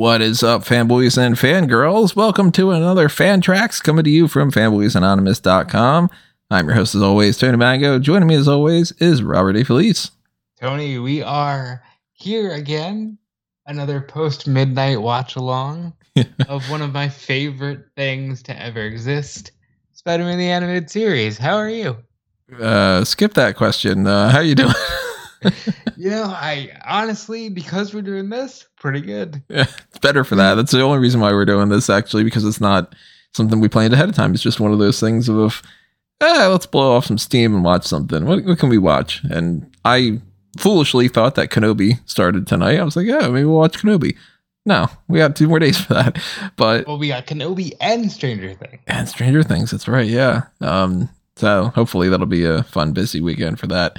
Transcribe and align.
What 0.00 0.22
is 0.22 0.42
up, 0.42 0.62
fanboys 0.62 1.18
and 1.18 1.34
fangirls? 1.34 2.16
Welcome 2.16 2.52
to 2.52 2.70
another 2.70 3.10
Fan 3.10 3.42
Tracks 3.42 3.82
coming 3.82 4.02
to 4.04 4.10
you 4.10 4.28
from 4.28 4.50
fanboysanonymous.com. 4.50 6.08
I'm 6.50 6.66
your 6.66 6.74
host, 6.74 6.94
as 6.94 7.02
always, 7.02 7.36
Tony 7.36 7.58
Mango. 7.58 7.98
Joining 7.98 8.26
me, 8.26 8.34
as 8.34 8.48
always, 8.48 8.92
is 8.92 9.22
Robert 9.22 9.56
A. 9.56 9.62
Felice. 9.62 10.10
Tony, 10.58 10.98
we 10.98 11.20
are 11.20 11.82
here 12.12 12.50
again. 12.52 13.18
Another 13.66 14.00
post 14.00 14.48
midnight 14.48 15.02
watch 15.02 15.36
along 15.36 15.92
of 16.48 16.70
one 16.70 16.80
of 16.80 16.94
my 16.94 17.10
favorite 17.10 17.84
things 17.94 18.42
to 18.44 18.58
ever 18.58 18.80
exist 18.80 19.52
Spider 19.92 20.24
Man 20.24 20.38
the 20.38 20.48
Animated 20.48 20.88
Series. 20.88 21.36
How 21.36 21.56
are 21.56 21.68
you? 21.68 21.98
Uh, 22.58 23.04
skip 23.04 23.34
that 23.34 23.54
question. 23.54 24.06
Uh, 24.06 24.30
how 24.30 24.40
you 24.40 24.54
doing? 24.54 24.72
you 25.96 26.10
know, 26.10 26.24
I 26.24 26.70
honestly, 26.86 27.48
because 27.48 27.94
we're 27.94 28.02
doing 28.02 28.28
this, 28.28 28.66
pretty 28.76 29.00
good. 29.00 29.42
Yeah, 29.48 29.66
it's 29.88 29.98
better 29.98 30.24
for 30.24 30.36
that. 30.36 30.54
That's 30.54 30.72
the 30.72 30.82
only 30.82 30.98
reason 30.98 31.20
why 31.20 31.32
we're 31.32 31.44
doing 31.44 31.68
this, 31.68 31.90
actually, 31.90 32.24
because 32.24 32.44
it's 32.44 32.60
not 32.60 32.94
something 33.34 33.60
we 33.60 33.68
planned 33.68 33.94
ahead 33.94 34.08
of 34.08 34.14
time. 34.14 34.34
It's 34.34 34.42
just 34.42 34.60
one 34.60 34.72
of 34.72 34.78
those 34.78 35.00
things 35.00 35.28
of, 35.28 35.62
eh, 36.20 36.46
let's 36.46 36.66
blow 36.66 36.96
off 36.96 37.06
some 37.06 37.18
steam 37.18 37.54
and 37.54 37.64
watch 37.64 37.86
something. 37.86 38.26
What, 38.26 38.44
what 38.44 38.58
can 38.58 38.68
we 38.68 38.78
watch? 38.78 39.22
And 39.30 39.70
I 39.84 40.20
foolishly 40.58 41.08
thought 41.08 41.36
that 41.36 41.50
Kenobi 41.50 42.00
started 42.08 42.46
tonight. 42.46 42.78
I 42.78 42.84
was 42.84 42.96
like, 42.96 43.06
yeah, 43.06 43.28
maybe 43.28 43.44
we'll 43.44 43.58
watch 43.58 43.78
Kenobi. 43.78 44.16
No, 44.66 44.88
we 45.08 45.18
got 45.18 45.36
two 45.36 45.48
more 45.48 45.58
days 45.58 45.80
for 45.80 45.94
that. 45.94 46.22
But 46.56 46.86
well, 46.86 46.98
we 46.98 47.08
got 47.08 47.26
Kenobi 47.26 47.72
and 47.80 48.12
Stranger 48.12 48.54
Things. 48.54 48.82
And 48.86 49.08
Stranger 49.08 49.42
Things, 49.42 49.70
that's 49.70 49.88
right, 49.88 50.06
yeah. 50.06 50.42
Um, 50.60 51.08
so 51.36 51.72
hopefully 51.74 52.08
that'll 52.10 52.26
be 52.26 52.44
a 52.44 52.62
fun, 52.64 52.92
busy 52.92 53.20
weekend 53.20 53.58
for 53.58 53.66
that. 53.68 53.98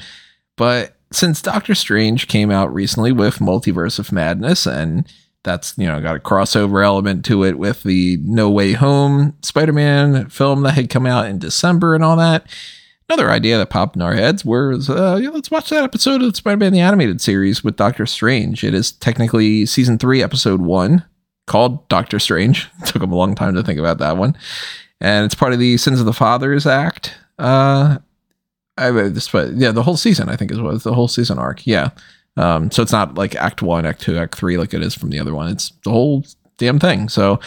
But 0.58 0.95
since 1.12 1.42
Doctor 1.42 1.76
Strange 1.76 2.28
came 2.28 2.52
out 2.52 2.73
recently 2.73 3.12
with 3.12 3.40
Multiverse 3.40 4.00
of 4.00 4.12
Madness, 4.12 4.66
and 4.66 5.08
that's 5.44 5.73
you 5.78 5.88
know 5.88 6.00
got 6.02 6.16
a 6.16 6.20
crossover 6.20 6.84
element 6.84 7.26
to 7.26 7.44
it 7.44 7.58
with 7.58 7.84
the 7.84 8.17
No 8.23 8.50
Way 8.50 8.73
Home 8.73 9.36
Spider-Man 9.42 10.30
film 10.30 10.62
that 10.64 10.73
had 10.73 10.89
come 10.89 11.06
out 11.06 11.28
in 11.28 11.39
December 11.39 11.95
and 11.95 12.04
all 12.04 12.16
that. 12.17 12.48
Another 13.09 13.30
idea 13.30 13.58
that 13.58 13.70
popped 13.70 13.98
in 13.98 14.02
our 14.02 14.14
heads 14.14 14.45
was, 14.45 14.89
uh, 14.89 15.20
yeah, 15.22 15.30
let's 15.30 15.52
watch 15.52 15.70
that 15.70 15.84
episode 15.84 16.22
of 16.22 16.34
Spider-Man 16.34 16.72
the 16.72 16.80
Animated 16.80 17.20
Series 17.20 17.62
with 17.62 17.76
Doctor 17.76 18.06
Strange. 18.06 18.64
It 18.64 18.73
is 18.73 18.94
technically 18.94 19.66
season 19.66 19.98
three, 19.98 20.23
episode 20.23 20.62
one, 20.62 21.04
called 21.45 21.88
Doctor 21.89 22.20
Strange. 22.20 22.70
It 22.82 22.86
took 22.86 23.04
him 23.04 23.12
a 23.12 23.17
long 23.17 23.36
time 23.36 23.54
to 23.56 23.64
think 23.64 23.80
about 23.80 23.98
that 23.98 24.16
one, 24.16 24.38
and 25.02 25.26
it's 25.26 25.36
part 25.36 25.52
of 25.52 25.59
the 25.59 25.76
Sins 25.78 26.00
of 26.00 26.06
the 26.06 26.14
Fathers 26.14 26.66
Act. 26.66 27.16
Uh, 27.38 27.98
I 28.87 28.91
this, 29.09 29.33
yeah, 29.33 29.71
the 29.71 29.83
whole 29.83 29.97
season 29.97 30.29
I 30.29 30.35
think 30.35 30.51
is 30.51 30.59
what 30.59 30.81
the 30.83 30.93
whole 30.93 31.07
season 31.07 31.37
arc. 31.39 31.65
Yeah. 31.65 31.91
Um, 32.37 32.71
so 32.71 32.81
it's 32.81 32.91
not 32.93 33.15
like 33.15 33.35
Act 33.35 33.61
One, 33.61 33.85
Act 33.85 34.01
Two, 34.01 34.17
Act 34.17 34.35
Three 34.35 34.57
like 34.57 34.73
it 34.73 34.81
is 34.81 34.95
from 34.95 35.09
the 35.09 35.19
other 35.19 35.33
one. 35.33 35.49
It's 35.49 35.71
the 35.83 35.91
whole 35.91 36.23
damn 36.57 36.79
thing. 36.79 37.09
So 37.09 37.39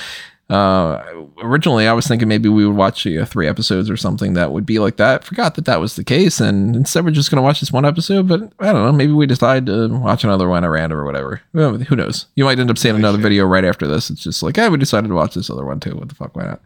uh, 0.51 1.03
originally 1.43 1.89
I 1.89 1.95
was 1.95 2.07
thinking 2.07 2.29
maybe 2.29 2.51
we 2.51 2.67
would 2.67 2.77
watch 2.77 3.07
uh, 3.07 3.25
three 3.25 3.49
episodes 3.49 3.89
or 3.89 3.97
something 3.97 4.35
that 4.35 4.53
would 4.53 4.67
be 4.67 4.79
like 4.79 4.99
that. 4.99 5.25
Forgot 5.25 5.55
that 5.55 5.65
that 5.65 5.81
was 5.81 5.97
the 5.97 6.05
case, 6.05 6.39
and 6.39 6.77
instead 6.77 7.05
we're 7.05 7.13
just 7.13 7.31
gonna 7.31 7.43
watch 7.43 7.61
this 7.61 7.73
one 7.73 7.87
episode. 7.87 8.29
But 8.29 8.53
I 8.59 8.73
don't 8.73 8.85
know. 8.85 8.93
Maybe 8.93 9.13
we 9.13 9.27
decide 9.27 9.67
to 9.67 9.89
watch 9.89 10.23
another 10.23 10.49
one 10.49 10.65
at 10.65 10.69
random 10.69 10.99
or 10.99 11.05
whatever. 11.05 11.41
Well, 11.55 11.79
who 11.79 11.97
knows? 11.97 12.27
You 12.35 12.45
might 12.45 12.59
end 12.59 12.71
up 12.71 12.79
seeing 12.79 12.95
another 12.95 13.19
video 13.19 13.47
right 13.47 13.65
after 13.65 13.87
this. 13.87 14.11
It's 14.11 14.23
just 14.23 14.43
like, 14.43 14.57
hey, 14.57 14.69
we 14.69 14.77
decided 14.77 15.09
to 15.09 15.15
watch 15.15 15.35
this 15.35 15.49
other 15.49 15.65
one 15.65 15.81
too. 15.81 15.97
What 15.97 16.09
the 16.09 16.15
fuck? 16.15 16.37
Why 16.37 16.45
not? 16.45 16.61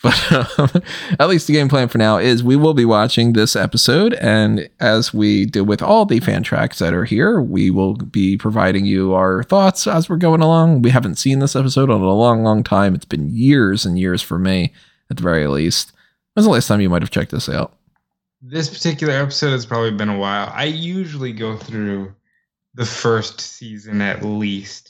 But 0.02 0.58
um, 0.58 0.82
at 1.18 1.28
least 1.28 1.46
the 1.46 1.52
game 1.52 1.68
plan 1.68 1.88
for 1.88 1.98
now 1.98 2.16
is 2.16 2.42
we 2.42 2.56
will 2.56 2.72
be 2.72 2.86
watching 2.86 3.34
this 3.34 3.54
episode. 3.54 4.14
And 4.14 4.70
as 4.80 5.12
we 5.12 5.44
do 5.44 5.62
with 5.62 5.82
all 5.82 6.06
the 6.06 6.20
fan 6.20 6.42
tracks 6.42 6.78
that 6.78 6.94
are 6.94 7.04
here, 7.04 7.42
we 7.42 7.70
will 7.70 7.96
be 7.96 8.38
providing 8.38 8.86
you 8.86 9.12
our 9.12 9.42
thoughts 9.42 9.86
as 9.86 10.08
we're 10.08 10.16
going 10.16 10.40
along. 10.40 10.80
We 10.80 10.88
haven't 10.88 11.16
seen 11.16 11.40
this 11.40 11.54
episode 11.54 11.90
in 11.90 12.00
a 12.00 12.14
long, 12.14 12.42
long 12.42 12.64
time. 12.64 12.94
It's 12.94 13.04
been 13.04 13.28
years 13.28 13.84
and 13.84 13.98
years 13.98 14.22
for 14.22 14.38
me, 14.38 14.72
at 15.10 15.18
the 15.18 15.22
very 15.22 15.46
least. 15.46 15.92
When's 16.32 16.46
the 16.46 16.52
last 16.52 16.68
time 16.68 16.80
you 16.80 16.88
might 16.88 17.02
have 17.02 17.10
checked 17.10 17.32
this 17.32 17.50
out? 17.50 17.76
This 18.40 18.70
particular 18.70 19.12
episode 19.12 19.50
has 19.50 19.66
probably 19.66 19.90
been 19.90 20.08
a 20.08 20.18
while. 20.18 20.50
I 20.54 20.64
usually 20.64 21.34
go 21.34 21.58
through 21.58 22.14
the 22.72 22.86
first 22.86 23.38
season 23.38 24.00
at 24.00 24.24
least 24.24 24.89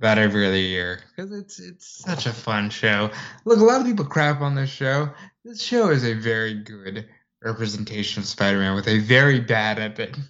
about 0.00 0.16
every 0.16 0.46
other 0.46 0.56
year 0.56 1.00
because 1.14 1.30
it's 1.30 1.60
it's 1.60 1.86
such 1.86 2.24
a 2.24 2.32
fun 2.32 2.70
show. 2.70 3.10
Look, 3.44 3.60
a 3.60 3.64
lot 3.64 3.82
of 3.82 3.86
people 3.86 4.06
crap 4.06 4.40
on 4.40 4.54
this 4.54 4.70
show. 4.70 5.10
This 5.44 5.60
show 5.60 5.90
is 5.90 6.04
a 6.04 6.14
very 6.14 6.54
good 6.54 7.06
representation 7.42 8.22
of 8.22 8.26
Spider-Man 8.26 8.74
with 8.74 8.88
a 8.88 9.00
very 9.00 9.40
bad 9.40 9.78
epic. 9.78 10.16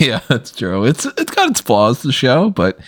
Yeah, 0.00 0.20
that's 0.28 0.50
true. 0.50 0.86
It's 0.86 1.04
it's 1.04 1.34
got 1.34 1.50
its 1.50 1.60
flaws, 1.60 2.00
the 2.00 2.10
show, 2.10 2.48
but 2.48 2.78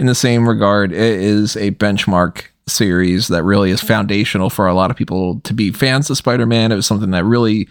in 0.00 0.06
the 0.06 0.14
same 0.14 0.48
regard, 0.48 0.92
it 0.92 0.98
is 1.20 1.56
a 1.56 1.72
benchmark 1.72 2.46
series 2.66 3.28
that 3.28 3.42
really 3.42 3.70
is 3.70 3.82
foundational 3.82 4.48
for 4.48 4.66
a 4.66 4.72
lot 4.72 4.90
of 4.90 4.96
people 4.96 5.40
to 5.40 5.52
be 5.52 5.72
fans 5.72 6.08
of 6.08 6.16
Spider-Man. 6.16 6.72
It 6.72 6.76
was 6.76 6.86
something 6.86 7.10
that 7.10 7.24
really 7.24 7.68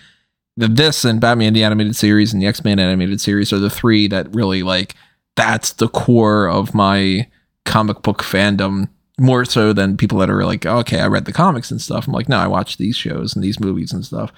this 0.58 1.04
and 1.04 1.20
Batman 1.20 1.54
the 1.54 1.64
animated 1.64 1.96
series 1.96 2.32
and 2.32 2.42
the 2.42 2.46
X-Men 2.46 2.78
animated 2.78 3.20
series 3.20 3.52
are 3.52 3.58
the 3.58 3.72
three 3.72 4.08
that 4.10 4.34
really 4.36 4.62
like 4.62 4.94
that's 5.36 5.74
the 5.74 5.90
core 5.90 6.48
of 6.48 6.76
my 6.76 7.28
comic 7.68 8.02
book 8.02 8.24
fandom 8.24 8.90
more 9.20 9.46
so 9.46 9.74
than 9.74 9.98
people 9.98 10.20
that 10.20 10.30
are 10.30 10.46
like, 10.46 10.66
oh, 10.66 10.78
okay, 10.80 11.00
I 11.00 11.08
read 11.08 11.26
the 11.26 11.34
comics 11.34 11.72
and 11.72 11.82
stuff. 11.82 12.08
I'm 12.08 12.14
like, 12.14 12.30
no, 12.30 12.38
I 12.38 12.48
watch 12.48 12.78
these 12.78 12.96
shows 12.96 13.36
and 13.36 13.44
these 13.44 13.60
movies 13.60 13.92
and 13.92 14.06
stuff. 14.06 14.32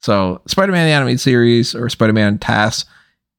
So 0.00 0.40
Spider-Man 0.46 0.86
the 0.86 0.92
animated 0.92 1.20
series 1.20 1.74
or 1.74 1.88
Spider-Man 1.88 2.38
TAS 2.38 2.84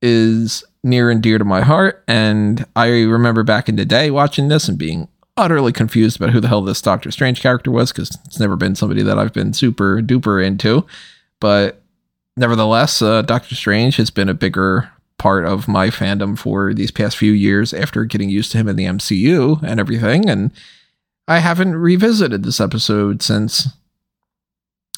is 0.01 0.63
near 0.83 1.09
and 1.09 1.21
dear 1.21 1.37
to 1.37 1.45
my 1.45 1.61
heart. 1.61 2.03
And 2.07 2.65
I 2.75 2.87
remember 2.87 3.43
back 3.43 3.69
in 3.69 3.75
the 3.75 3.85
day 3.85 4.11
watching 4.11 4.47
this 4.47 4.67
and 4.67 4.77
being 4.77 5.07
utterly 5.37 5.71
confused 5.71 6.17
about 6.17 6.31
who 6.31 6.39
the 6.41 6.47
hell 6.47 6.61
this 6.61 6.81
Doctor 6.81 7.11
Strange 7.11 7.41
character 7.41 7.71
was 7.71 7.91
because 7.91 8.17
it's 8.25 8.39
never 8.39 8.55
been 8.55 8.75
somebody 8.75 9.03
that 9.03 9.17
I've 9.17 9.33
been 9.33 9.53
super 9.53 10.01
duper 10.01 10.43
into. 10.45 10.85
But 11.39 11.81
nevertheless, 12.35 13.01
uh, 13.01 13.21
Doctor 13.21 13.55
Strange 13.55 13.95
has 13.97 14.09
been 14.09 14.27
a 14.27 14.33
bigger 14.33 14.91
part 15.19 15.45
of 15.45 15.67
my 15.67 15.89
fandom 15.89 16.37
for 16.37 16.73
these 16.73 16.91
past 16.91 17.17
few 17.17 17.31
years 17.31 17.73
after 17.73 18.05
getting 18.05 18.29
used 18.29 18.51
to 18.51 18.57
him 18.57 18.67
in 18.67 18.75
the 18.75 18.85
MCU 18.85 19.61
and 19.61 19.79
everything. 19.79 20.27
And 20.27 20.51
I 21.27 21.39
haven't 21.39 21.75
revisited 21.75 22.43
this 22.43 22.59
episode 22.59 23.21
since. 23.21 23.67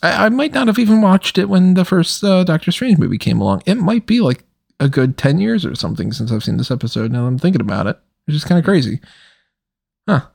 I, 0.02 0.26
I 0.26 0.30
might 0.30 0.54
not 0.54 0.68
have 0.68 0.80
even 0.80 1.02
watched 1.02 1.38
it 1.38 1.50
when 1.50 1.74
the 1.74 1.86
first 1.86 2.24
uh, 2.24 2.44
Doctor 2.44 2.72
Strange 2.72 2.98
movie 2.98 3.18
came 3.18 3.42
along. 3.42 3.64
It 3.66 3.76
might 3.76 4.06
be 4.06 4.22
like 4.22 4.44
a 4.80 4.88
good 4.88 5.18
10 5.18 5.40
years 5.40 5.66
or 5.66 5.76
something 5.76 6.12
since 6.14 6.32
I've 6.32 6.44
seen 6.44 6.58
this 6.58 6.72
episode 6.72 7.12
now 7.12 7.26
I'm 7.26 7.38
thinking 7.38 7.62
about 7.62 7.88
it, 7.88 8.00
which 8.26 8.36
is 8.36 8.46
kind 8.46 8.58
of 8.58 8.66
crazy. 8.66 9.00
Huh 10.08 10.28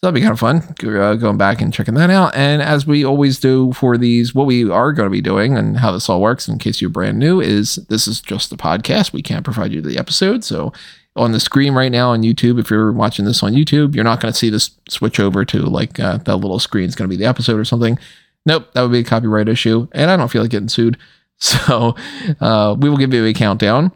that'll 0.00 0.14
be 0.14 0.20
kind 0.20 0.32
of 0.32 0.38
fun 0.38 0.62
uh, 0.84 1.14
going 1.14 1.36
back 1.36 1.60
and 1.60 1.72
checking 1.72 1.94
that 1.94 2.10
out. 2.10 2.34
And 2.34 2.62
as 2.62 2.86
we 2.86 3.04
always 3.04 3.40
do 3.40 3.72
for 3.72 3.98
these, 3.98 4.34
what 4.34 4.46
we 4.46 4.68
are 4.70 4.92
going 4.92 5.06
to 5.06 5.10
be 5.10 5.20
doing 5.20 5.56
and 5.56 5.78
how 5.78 5.90
this 5.90 6.08
all 6.08 6.20
works, 6.20 6.48
in 6.48 6.58
case 6.58 6.80
you're 6.80 6.90
brand 6.90 7.18
new, 7.18 7.40
is 7.40 7.76
this 7.88 8.06
is 8.06 8.20
just 8.20 8.50
the 8.50 8.56
podcast. 8.56 9.12
We 9.12 9.22
can't 9.22 9.44
provide 9.44 9.72
you 9.72 9.80
the 9.80 9.98
episode. 9.98 10.44
So 10.44 10.72
on 11.16 11.32
the 11.32 11.40
screen 11.40 11.74
right 11.74 11.90
now 11.90 12.10
on 12.10 12.22
YouTube, 12.22 12.60
if 12.60 12.70
you're 12.70 12.92
watching 12.92 13.24
this 13.24 13.42
on 13.42 13.54
YouTube, 13.54 13.94
you're 13.94 14.04
not 14.04 14.20
going 14.20 14.32
to 14.32 14.38
see 14.38 14.50
this 14.50 14.70
switch 14.88 15.18
over 15.18 15.44
to 15.46 15.62
like 15.62 15.98
uh, 15.98 16.18
that 16.18 16.36
little 16.36 16.60
screen 16.60 16.88
is 16.88 16.94
going 16.94 17.10
to 17.10 17.16
be 17.16 17.20
the 17.20 17.28
episode 17.28 17.58
or 17.58 17.64
something. 17.64 17.98
Nope, 18.46 18.72
that 18.74 18.82
would 18.82 18.92
be 18.92 19.00
a 19.00 19.04
copyright 19.04 19.48
issue. 19.48 19.88
And 19.92 20.10
I 20.10 20.16
don't 20.16 20.28
feel 20.28 20.42
like 20.42 20.50
getting 20.50 20.68
sued. 20.68 20.96
So 21.40 21.94
uh, 22.40 22.74
we 22.76 22.90
will 22.90 22.96
give 22.96 23.14
you 23.14 23.24
a 23.24 23.32
countdown 23.32 23.92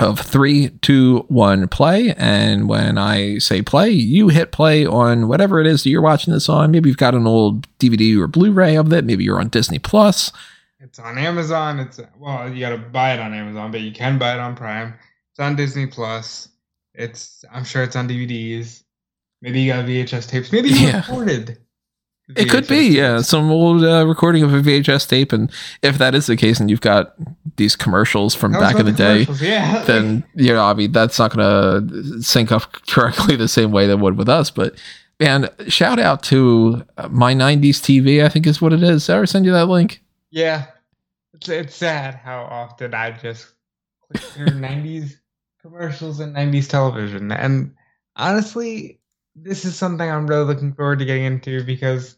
of 0.00 0.20
three, 0.20 0.70
two, 0.82 1.24
one, 1.28 1.68
play. 1.68 2.14
And 2.16 2.68
when 2.68 2.98
I 2.98 3.38
say 3.38 3.62
play, 3.62 3.90
you 3.90 4.28
hit 4.28 4.52
play 4.52 4.86
on 4.86 5.28
whatever 5.28 5.60
it 5.60 5.66
is 5.66 5.82
that 5.82 5.90
you're 5.90 6.02
watching 6.02 6.32
this 6.32 6.48
on. 6.48 6.70
Maybe 6.70 6.88
you've 6.88 6.96
got 6.96 7.14
an 7.14 7.26
old 7.26 7.66
DVD 7.78 8.18
or 8.18 8.26
Blu-ray 8.26 8.76
of 8.76 8.92
it. 8.92 9.04
Maybe 9.04 9.24
you're 9.24 9.40
on 9.40 9.48
Disney 9.48 9.78
Plus. 9.78 10.32
It's 10.80 10.98
on 10.98 11.18
Amazon. 11.18 11.80
It's 11.80 12.00
well, 12.18 12.52
you 12.52 12.60
got 12.60 12.70
to 12.70 12.78
buy 12.78 13.14
it 13.14 13.20
on 13.20 13.34
Amazon, 13.34 13.70
but 13.70 13.80
you 13.80 13.92
can 13.92 14.18
buy 14.18 14.34
it 14.34 14.40
on 14.40 14.54
Prime. 14.54 14.94
It's 15.32 15.40
on 15.40 15.56
Disney 15.56 15.86
Plus. 15.86 16.48
It's 16.94 17.44
I'm 17.52 17.64
sure 17.64 17.82
it's 17.82 17.96
on 17.96 18.08
DVDs. 18.08 18.84
Maybe 19.42 19.60
you 19.60 19.72
got 19.72 19.84
VHS 19.84 20.28
tapes. 20.28 20.52
Maybe 20.52 20.70
you 20.70 20.76
yeah. 20.86 20.96
recorded 20.98 21.58
it 22.36 22.50
could 22.50 22.68
be, 22.68 22.88
yeah, 22.88 23.22
some 23.22 23.50
old 23.50 23.82
uh, 23.82 24.06
recording 24.06 24.42
of 24.42 24.52
a 24.52 24.60
VHS 24.60 25.08
tape, 25.08 25.32
and 25.32 25.50
if 25.82 25.96
that 25.96 26.14
is 26.14 26.26
the 26.26 26.36
case, 26.36 26.60
and 26.60 26.68
you've 26.68 26.82
got 26.82 27.14
these 27.56 27.74
commercials 27.74 28.34
from 28.34 28.52
back 28.52 28.78
in 28.78 28.84
the, 28.84 28.92
the 28.92 28.96
day, 28.96 29.26
yeah. 29.40 29.82
then 29.86 30.22
you 30.34 30.52
know, 30.52 30.62
I 30.62 30.74
mean, 30.74 30.92
that's 30.92 31.18
not 31.18 31.34
going 31.34 31.88
to 31.88 32.22
sync 32.22 32.52
up 32.52 32.70
correctly 32.86 33.36
the 33.36 33.48
same 33.48 33.72
way 33.72 33.86
that 33.86 33.96
would 33.96 34.18
with 34.18 34.28
us. 34.28 34.50
But 34.50 34.74
man, 35.18 35.48
shout 35.68 35.98
out 35.98 36.22
to 36.24 36.84
uh, 36.98 37.08
my 37.08 37.34
'90s 37.34 37.80
TV, 37.80 38.22
I 38.22 38.28
think 38.28 38.46
is 38.46 38.60
what 38.60 38.74
it 38.74 38.82
is. 38.82 39.06
Did 39.06 39.12
I 39.12 39.16
ever 39.16 39.26
send 39.26 39.46
you 39.46 39.52
that 39.52 39.66
link? 39.66 40.02
Yeah, 40.30 40.66
it's 41.32 41.48
it's 41.48 41.74
sad 41.74 42.14
how 42.14 42.42
often 42.42 42.92
I 42.92 43.12
just 43.12 43.54
click 44.06 44.22
through 44.22 44.46
'90s 44.48 45.14
commercials 45.62 46.20
and 46.20 46.36
'90s 46.36 46.68
television, 46.68 47.32
and 47.32 47.74
honestly, 48.16 49.00
this 49.34 49.64
is 49.64 49.76
something 49.76 50.10
I'm 50.10 50.26
really 50.26 50.44
looking 50.44 50.74
forward 50.74 50.98
to 50.98 51.06
getting 51.06 51.24
into 51.24 51.64
because 51.64 52.17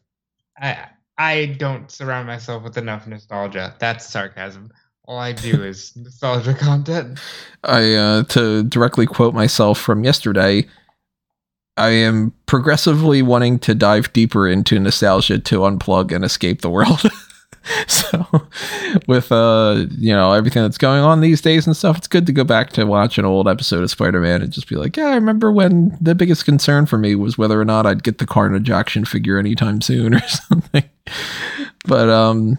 I 0.61 0.87
I 1.19 1.57
don't 1.59 1.91
surround 1.91 2.27
myself 2.27 2.63
with 2.63 2.79
enough 2.79 3.07
nostalgia. 3.07 3.75
That's 3.79 4.07
sarcasm. 4.07 4.73
All 5.05 5.19
I 5.19 5.33
do 5.33 5.63
is 5.65 5.95
nostalgia 5.97 6.55
content. 6.55 7.19
I 7.65 7.95
uh, 7.95 8.23
to 8.25 8.65
directly 8.65 9.07
quote 9.07 9.35
myself 9.35 9.79
from 9.79 10.05
yesterday. 10.05 10.67
I 11.77 11.91
am 11.91 12.35
progressively 12.47 13.23
wanting 13.23 13.59
to 13.61 13.75
dive 13.75 14.13
deeper 14.13 14.47
into 14.47 14.79
nostalgia 14.79 15.39
to 15.39 15.61
unplug 15.61 16.15
and 16.15 16.25
escape 16.25 16.61
the 16.61 16.71
world. 16.71 17.03
so 17.87 18.27
with 19.07 19.31
uh 19.33 19.85
you 19.99 20.13
know 20.13 20.33
everything 20.33 20.63
that's 20.63 20.79
going 20.79 21.03
on 21.03 21.21
these 21.21 21.41
days 21.41 21.67
and 21.67 21.77
stuff 21.77 21.97
it's 21.97 22.09
good 22.09 22.27
to 22.27 22.33
go 22.33 22.45
back 22.45 22.71
to 22.73 22.85
watch 22.85 23.19
an 23.19 23.25
old 23.25 23.49
episode 23.49 23.83
of 23.83 23.91
spider-man 23.91 24.43
and 24.43 24.53
just 24.53 24.69
be 24.69 24.77
like 24.77 24.97
yeah 24.97 25.07
i 25.07 25.15
remember 25.15 25.53
when 25.53 25.97
the 26.01 26.15
biggest 26.15 26.45
concern 26.45 26.87
for 26.87 26.99
me 26.99 27.15
was 27.15 27.37
whether 27.37 27.61
or 27.61 27.65
not 27.65 27.87
i'd 27.87 28.03
get 28.03 28.19
the 28.19 28.27
carnage 28.27 28.71
action 28.71 29.05
figure 29.05 29.39
anytime 29.39 29.81
soon 29.81 30.15
or 30.15 30.29
something. 30.29 30.85
But 31.85 32.09
um 32.09 32.59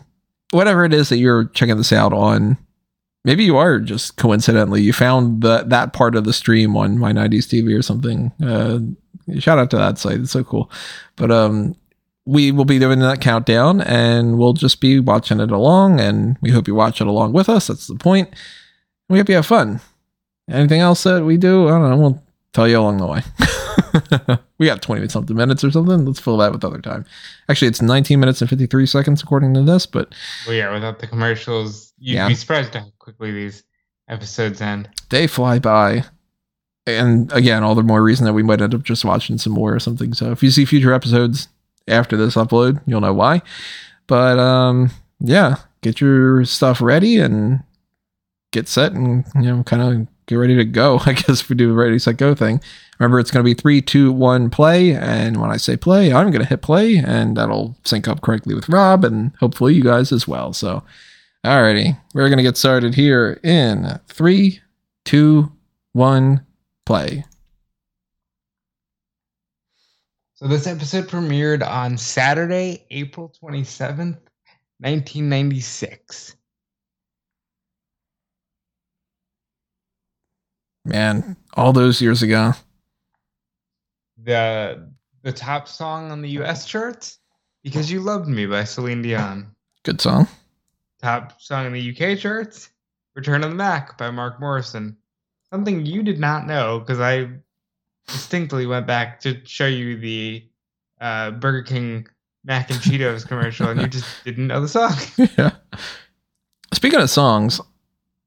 whatever 0.51 0.83
it 0.83 0.93
is 0.93 1.09
that 1.09 1.17
you're 1.17 1.45
checking 1.45 1.77
this 1.77 1.93
out 1.93 2.13
on 2.13 2.57
maybe 3.23 3.43
you 3.43 3.55
are 3.57 3.79
just 3.79 4.17
coincidentally 4.17 4.81
you 4.81 4.93
found 4.93 5.41
that 5.43 5.69
that 5.69 5.93
part 5.93 6.15
of 6.15 6.25
the 6.25 6.33
stream 6.33 6.75
on 6.75 6.97
my 6.97 7.13
90s 7.13 7.47
tv 7.47 7.77
or 7.77 7.81
something. 7.81 8.31
Uh 8.43 8.79
shout 9.39 9.59
out 9.59 9.69
to 9.71 9.77
that 9.77 9.97
site 9.97 10.19
it's 10.19 10.31
so 10.31 10.43
cool. 10.43 10.71
But 11.15 11.31
um 11.31 11.75
we 12.25 12.51
will 12.51 12.65
be 12.65 12.79
doing 12.79 12.99
that 12.99 13.19
countdown 13.21 13.81
and 13.81 14.37
we'll 14.37 14.53
just 14.53 14.79
be 14.79 14.99
watching 14.99 15.39
it 15.39 15.51
along 15.51 15.99
and 15.99 16.37
we 16.41 16.51
hope 16.51 16.67
you 16.67 16.75
watch 16.75 17.01
it 17.01 17.07
along 17.07 17.33
with 17.33 17.49
us. 17.49 17.67
That's 17.67 17.87
the 17.87 17.95
point. 17.95 18.29
We 19.09 19.17
hope 19.17 19.27
you 19.29 19.35
have 19.35 19.45
fun. 19.47 19.81
Anything 20.49 20.81
else 20.81 21.03
that 21.03 21.23
we 21.25 21.37
do? 21.37 21.67
I 21.67 21.71
don't 21.71 21.89
know. 21.89 21.97
We'll 21.97 22.23
tell 22.53 22.67
you 22.67 22.79
along 22.79 22.97
the 22.97 23.07
way. 23.07 23.21
We 24.57 24.67
got 24.67 24.83
20 24.83 25.07
something 25.09 25.35
minutes 25.35 25.63
or 25.63 25.71
something. 25.71 26.05
Let's 26.05 26.19
fill 26.19 26.37
that 26.37 26.51
with 26.51 26.63
other 26.63 26.79
time. 26.79 27.03
Actually 27.49 27.69
it's 27.69 27.81
19 27.81 28.19
minutes 28.19 28.39
and 28.41 28.49
53 28.49 28.85
seconds 28.85 29.23
according 29.23 29.55
to 29.55 29.63
this 29.63 29.87
but 29.87 30.13
Well, 30.45 30.55
yeah, 30.55 30.71
without 30.71 30.99
the 30.99 31.07
commercials, 31.07 31.91
you'd 31.97 32.13
Yeah. 32.15 32.27
be 32.27 32.35
surprised 32.35 32.75
how 32.75 32.85
quickly 32.99 33.31
these 33.31 33.63
episodes 34.07 34.61
end. 34.61 34.87
they 35.09 35.25
fly 35.25 35.57
by. 35.57 36.03
And 36.85 37.31
again 37.33 37.63
all 37.63 37.73
the 37.73 37.81
more 37.83 38.03
reason 38.03 38.25
that 38.25 38.33
we 38.33 38.43
might 38.43 38.61
end 38.61 38.75
up 38.75 38.83
just 38.83 39.03
watching 39.03 39.39
some 39.39 39.53
more 39.53 39.73
or 39.73 39.79
something. 39.79 40.13
So 40.13 40.31
if 40.31 40.43
you 40.43 40.51
see 40.51 40.63
future 40.65 40.93
episodes 40.93 41.47
after 41.87 42.17
this 42.17 42.35
upload. 42.35 42.81
You'll 42.85 43.01
know 43.01 43.13
why. 43.13 43.41
But 44.07 44.39
um 44.39 44.91
yeah 45.19 45.55
get 45.81 46.01
your 46.01 46.45
stuff 46.45 46.81
ready 46.81 47.17
and 47.17 47.63
get 48.51 48.67
set 48.67 48.91
and 48.91 49.25
you 49.35 49.43
know 49.43 49.63
kind 49.63 49.81
of 49.81 50.07
get 50.25 50.35
ready 50.35 50.55
to 50.55 50.65
go 50.65 50.99
i 51.05 51.13
guess 51.13 51.41
if 51.41 51.49
we 51.49 51.55
do 51.55 51.71
a 51.71 51.73
ready 51.73 51.99
set 51.99 52.17
go 52.17 52.35
thing. 52.35 52.61
Remember 52.99 53.19
it's 53.19 53.31
going 53.31 53.43
to 53.43 53.49
be 53.49 53.59
three 53.59 53.81
two 53.81 54.11
one 54.11 54.49
play 54.49 54.93
and 54.93 55.41
when 55.41 55.49
i 55.49 55.57
say 55.57 55.75
play 55.75 56.13
i'm 56.13 56.29
going 56.29 56.43
to 56.43 56.47
hit 56.47 56.61
play 56.61 56.97
and 56.97 57.37
that'll 57.37 57.75
sync 57.83 58.07
up 58.07 58.21
correctly 58.21 58.53
with 58.53 58.69
rob 58.69 59.03
and 59.03 59.31
hopefully 59.39 59.73
you 59.73 59.83
guys 59.83 60.11
as 60.11 60.27
well. 60.27 60.53
So 60.53 60.83
alrighty 61.45 61.97
we're 62.13 62.29
going 62.29 62.37
to 62.37 62.43
get 62.43 62.57
started 62.57 62.95
here 62.95 63.39
in 63.43 63.99
three 64.07 64.61
two 65.05 65.51
one 65.93 66.45
play 66.85 67.25
So 70.41 70.47
this 70.47 70.65
episode 70.65 71.07
premiered 71.07 71.61
on 71.61 71.99
Saturday, 71.99 72.87
April 72.89 73.31
27th, 73.43 74.17
1996. 74.79 76.35
man 80.83 81.37
all 81.53 81.71
those 81.71 82.01
years 82.01 82.23
ago 82.23 82.53
The 84.23 84.89
the 85.21 85.31
top 85.31 85.67
song 85.67 86.09
on 86.09 86.23
the 86.23 86.29
US 86.41 86.65
charts, 86.65 87.19
Because 87.63 87.91
You 87.91 87.99
Loved 87.99 88.27
Me 88.27 88.47
by 88.47 88.63
Celine 88.63 89.03
Dion. 89.03 89.55
good 89.83 90.01
song 90.01 90.27
Top 91.03 91.39
song 91.39 91.67
in 91.67 91.73
the 91.73 91.91
UK 91.91 92.17
charts, 92.17 92.71
Return 93.13 93.43
of 93.43 93.51
the 93.51 93.55
Mack 93.55 93.95
by 93.95 94.09
Mark 94.09 94.39
Morrison. 94.39 94.97
Something 95.51 95.85
you 95.85 96.01
did 96.01 96.19
not 96.19 96.47
know 96.47 96.79
because 96.79 96.99
I 96.99 97.29
distinctly 98.11 98.65
went 98.65 98.87
back 98.87 99.19
to 99.21 99.39
show 99.45 99.67
you 99.67 99.97
the 99.97 100.43
uh, 100.99 101.31
Burger 101.31 101.63
King 101.63 102.07
mac 102.43 102.69
and 102.69 102.79
Cheetos 102.79 103.27
commercial 103.27 103.69
and 103.69 103.81
you 103.81 103.87
just 103.87 104.05
didn't 104.23 104.47
know 104.47 104.61
the 104.61 104.67
song. 104.67 104.93
yeah. 105.37 105.51
Speaking 106.73 106.99
of 106.99 107.09
songs, 107.09 107.59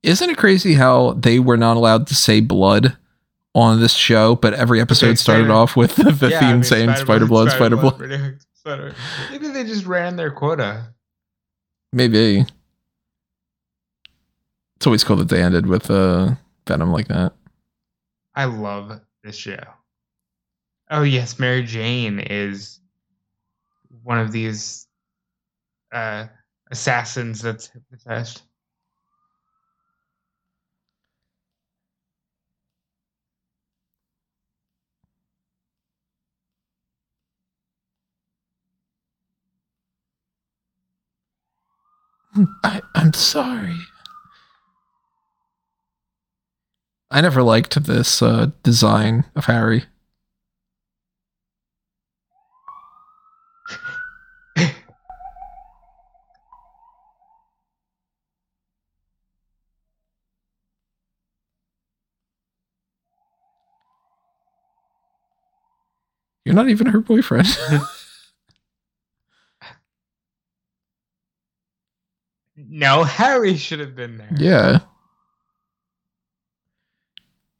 isn't 0.03 0.29
it 0.31 0.37
crazy 0.37 0.75
how 0.75 1.13
they 1.15 1.39
were 1.39 1.57
not 1.57 1.77
allowed 1.77 2.07
to 2.09 2.15
say 2.15 2.41
blood 2.41 2.97
on 3.55 3.81
this 3.81 3.93
show, 3.95 4.35
but 4.37 4.53
every 4.55 4.81
episode 4.81 5.07
Okay, 5.09 5.15
started 5.17 5.45
Spider- 5.45 5.53
off 5.53 5.77
with 5.77 5.95
the, 5.97 6.11
the 6.11 6.29
Yeah, 6.31 6.37
I 6.37 6.41
theme 6.41 6.51
mean, 6.57 6.63
saying 6.65 6.95
spider 6.97 7.27
blood, 7.27 7.51
spider 7.51 7.77
blood? 7.77 7.95
Spider- 8.55 8.95
Maybe 9.31 9.49
they 9.49 9.65
just 9.65 9.87
ran 9.87 10.17
their 10.17 10.31
quota. 10.31 10.89
Maybe. 11.93 12.45
It's 14.77 14.87
always 14.87 15.05
cool 15.05 15.17
that 15.17 15.29
they 15.29 15.43
ended 15.43 15.67
with 15.67 15.91
uh, 15.91 16.33
Venom 16.67 16.91
like 16.93 17.09
that. 17.09 17.33
I 18.35 18.45
love 18.47 19.01
this 19.25 19.37
show. 19.37 19.59
Oh 20.91 21.03
yes, 21.03 21.39
Mary 21.39 21.63
Jane 21.65 22.21
is 22.21 22.81
one 24.03 24.19
of 24.19 24.33
these 24.33 24.87
uh, 25.93 26.27
assassins 26.71 27.41
that's 27.41 27.69
hypnotized. 27.69 28.43
I, 42.65 42.83
I'm 42.95 43.13
sorry. 43.15 43.79
I 47.15 47.21
never 47.21 47.45
liked 47.45 47.81
this 47.85 48.21
uh, 48.23 48.51
design 48.65 49.25
of 49.37 49.45
Harry. 49.45 49.85
You're 66.45 66.57
not 66.57 66.69
even 66.69 66.89
her 66.89 66.99
boyfriend. 67.01 67.47
No, 72.57 73.03
Harry 73.03 73.57
should 73.57 73.81
have 73.81 73.97
been 73.97 74.17
there. 74.17 74.31
yeah. 74.37 74.79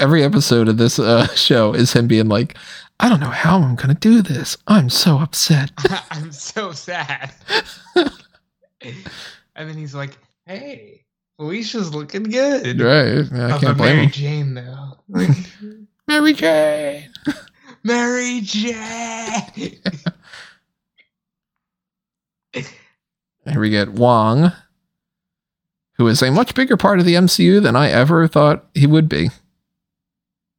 Every 0.01 0.25
episode 0.25 0.69
of 0.69 0.77
this 0.77 0.99
uh, 0.99 1.27
show 1.35 1.73
is 1.75 1.93
him 1.93 2.07
being 2.09 2.29
like, 2.29 2.57
I 3.01 3.09
don't 3.09 3.21
know 3.21 3.27
how 3.27 3.59
I'm 3.59 3.75
going 3.77 3.89
to 3.89 3.95
do 3.95 4.23
this. 4.23 4.57
I'm 4.67 4.91
so 4.91 5.19
upset. 5.19 5.71
I'm 6.11 6.33
so 6.33 6.73
sad. 6.73 7.33
and 7.97 8.09
then 9.57 9.77
he's 9.77 9.95
like, 9.95 10.17
"Hey, 10.47 11.05
Felicia's 11.37 11.95
looking 11.95 12.25
good." 12.25 12.81
right. 12.81 13.33
I 13.33 13.53
Oh, 13.53 13.59
can't 13.59 13.77
blame 13.79 13.97
Mary 13.97 14.05
him. 14.07 14.11
Jane 14.11 14.55
though. 14.55 14.99
Mary 16.09 16.33
Jane. 16.35 17.09
Mary 17.83 18.41
Jane. 18.43 19.81
Here 22.53 23.61
we 23.61 23.71
get 23.71 23.91
Wong, 23.93 24.53
who 25.99 26.07
is 26.09 26.23
a 26.23 26.31
much 26.31 26.55
bigger 26.55 26.77
part 26.77 26.99
of 26.99 27.05
the 27.05 27.15
MCU 27.15 27.63
than 27.63 27.77
I 27.77 27.91
ever 27.91 28.27
thought 28.29 28.65
he 28.75 28.87
would 28.87 29.09
be. 29.09 29.31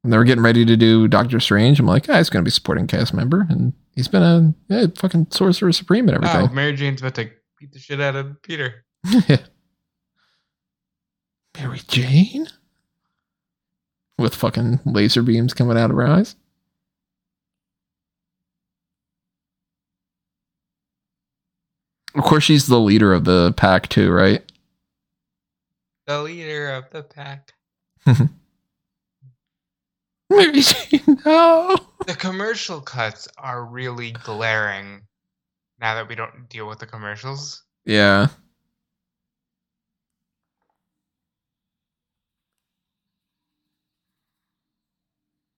When 0.06 0.12
they 0.12 0.18
were 0.18 0.24
getting 0.24 0.44
ready 0.44 0.64
to 0.66 0.78
do 0.78 1.08
Doctor 1.08 1.40
Strange, 1.40 1.80
I'm 1.80 1.88
like, 1.88 2.08
ah, 2.10 2.18
he's 2.18 2.30
going 2.30 2.46
to 2.46 2.48
be 2.48 2.50
a 2.50 2.52
supporting 2.52 2.86
cast 2.86 3.12
member. 3.12 3.48
And 3.50 3.74
he's 3.96 4.08
been 4.08 4.22
a 4.22 4.54
yeah, 4.68 4.86
fucking 4.96 5.32
Sorcerer 5.32 5.72
Supreme 5.72 6.08
and 6.08 6.24
oh, 6.24 6.30
everything. 6.30 6.54
Mary 6.54 6.74
Jane's 6.74 7.02
about 7.02 7.16
to 7.16 7.32
beat 7.60 7.72
the 7.72 7.80
shit 7.80 8.00
out 8.00 8.16
of 8.16 8.40
Peter. 8.44 8.86
Mary 11.58 11.82
Jane? 11.88 12.46
With 14.20 14.36
fucking 14.36 14.82
laser 14.86 15.24
beams 15.24 15.56
coming 15.56 15.76
out 15.76 15.90
of 15.90 15.96
her 15.96 16.06
eyes. 16.06 16.36
Of 22.14 22.24
course, 22.26 22.44
she's 22.44 22.68
the 22.68 22.80
leader 22.80 23.12
of 23.12 23.24
the 23.24 23.56
pack, 23.58 23.90
too, 23.90 24.12
right? 24.12 24.44
The 26.06 26.22
leader 26.22 26.70
of 26.70 26.92
the 26.92 27.02
pack. 27.02 27.54
Mary 30.30 30.62
Jane, 30.62 31.22
no. 31.26 31.78
The 32.08 32.16
commercial 32.16 32.82
cuts 32.82 33.28
are 33.38 33.66
really 33.66 34.12
glaring 34.12 35.02
now 35.80 35.96
that 35.96 36.08
we 36.08 36.16
don't 36.16 36.50
deal 36.50 36.68
with 36.68 36.80
the 36.80 36.88
commercials. 36.88 37.64
Yeah. 37.86 38.28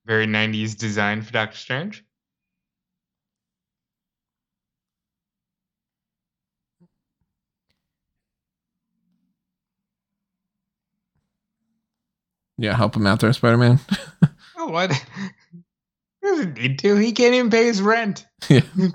Very 0.06 0.26
90s 0.26 0.78
design 0.78 1.22
for 1.22 1.32
Doctor 1.34 1.58
Strange. 1.58 2.04
Yeah, 12.58 12.76
help 12.76 12.96
him 12.96 13.06
out 13.06 13.20
there, 13.20 13.32
Spider 13.34 13.58
Man. 13.58 13.80
Oh, 14.58 14.68
what? 14.68 14.92
doesn't 16.24 16.58
need 16.58 16.80
to. 16.80 16.96
He 16.96 17.12
can't 17.12 17.34
even 17.34 17.50
pay 17.50 17.66
his 17.66 17.82
rent. 17.82 18.26
Yeah. 18.50 18.62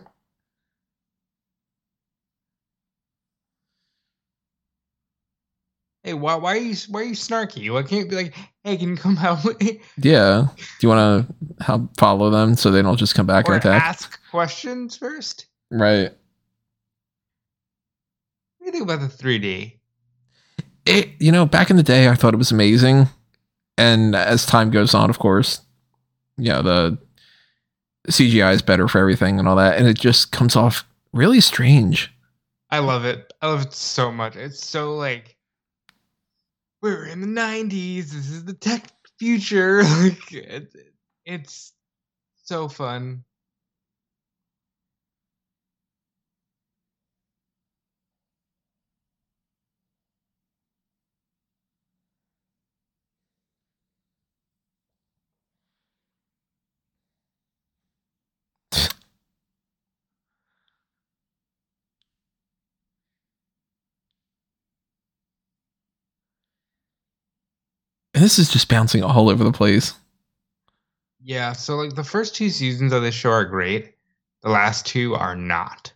Hey, 6.05 6.15
why 6.15 6.35
why 6.35 6.55
are 6.55 6.61
you 6.61 6.75
why 6.89 7.01
are 7.01 7.05
you 7.05 7.15
snarky? 7.15 7.73
Why 7.73 7.83
can't 7.83 8.05
you 8.05 8.09
be 8.09 8.17
like, 8.17 8.35
hey, 8.65 8.77
can 8.77 8.89
you 8.91 8.97
come 8.97 9.15
help 9.17 9.45
me? 9.61 9.81
Yeah. 9.99 10.49
Do 10.57 10.65
you 10.81 10.89
want 10.89 11.29
to 11.29 11.65
help 11.65 11.97
follow 11.97 12.29
them 12.29 12.57
so 12.57 12.73
they 12.73 12.83
don't 12.83 12.97
just 12.97 13.15
come 13.15 13.27
back 13.27 13.49
or 13.49 13.55
and 13.55 13.65
attack? 13.65 13.83
ask 13.83 14.21
questions 14.31 14.97
first? 14.97 15.47
Right. 15.71 16.11
What 18.59 18.61
do 18.61 18.65
you 18.67 18.73
think 18.73 18.83
about 18.83 19.01
the 19.01 19.07
3D? 19.07 19.75
It, 20.87 21.11
you 21.21 21.31
know, 21.31 21.47
back 21.47 21.71
in 21.71 21.77
the 21.77 21.85
day, 21.85 22.09
I 22.09 22.17
thought 22.17 22.35
it 22.35 22.39
was 22.39 22.51
amazing. 22.51 23.09
And 23.79 24.15
as 24.15 24.47
time 24.47 24.71
goes 24.71 24.95
on, 24.95 25.11
of 25.11 25.19
course, 25.19 25.63
you 26.37 26.49
know, 26.49 26.63
the 26.63 26.99
CGI 28.09 28.53
is 28.55 28.63
better 28.63 28.89
for 28.89 28.99
everything 28.99 29.39
and 29.39 29.49
all 29.49 29.57
that. 29.57 29.79
And 29.79 29.87
it 29.87 29.99
just 29.99 30.33
comes 30.33 30.57
off 30.57 30.85
really 31.13 31.41
strange. 31.41 32.13
I 32.71 32.79
love 32.79 33.05
it. 33.05 33.33
I 33.43 33.49
love 33.49 33.63
it 33.63 33.73
so 33.73 34.11
much. 34.11 34.37
It's 34.37 34.65
so 34.65 34.95
like 34.95 35.37
we're 36.81 37.07
in 37.07 37.21
the 37.21 37.27
'90s. 37.27 38.11
This 38.11 38.31
is 38.31 38.45
the 38.45 38.55
tech 38.55 38.91
future. 39.19 39.83
Like 40.03 40.33
it, 40.33 40.75
it's 41.25 41.73
so 42.45 42.69
fun. 42.69 43.25
And 68.12 68.12
this 68.23 68.39
is 68.39 68.49
just 68.49 68.69
bouncing 68.69 69.03
all 69.03 69.29
over 69.29 69.43
the 69.43 69.53
place. 69.53 69.95
Yeah. 71.21 71.53
So 71.53 71.77
like 71.77 71.95
the 71.95 72.05
first 72.05 72.35
two 72.35 72.51
seasons 72.51 72.93
of 72.93 73.03
this 73.03 73.15
show 73.15 73.31
are 73.31 73.45
great. 73.45 73.95
The 74.43 74.51
last 74.51 74.87
two 74.87 75.15
are 75.15 75.35
not. 75.35 75.93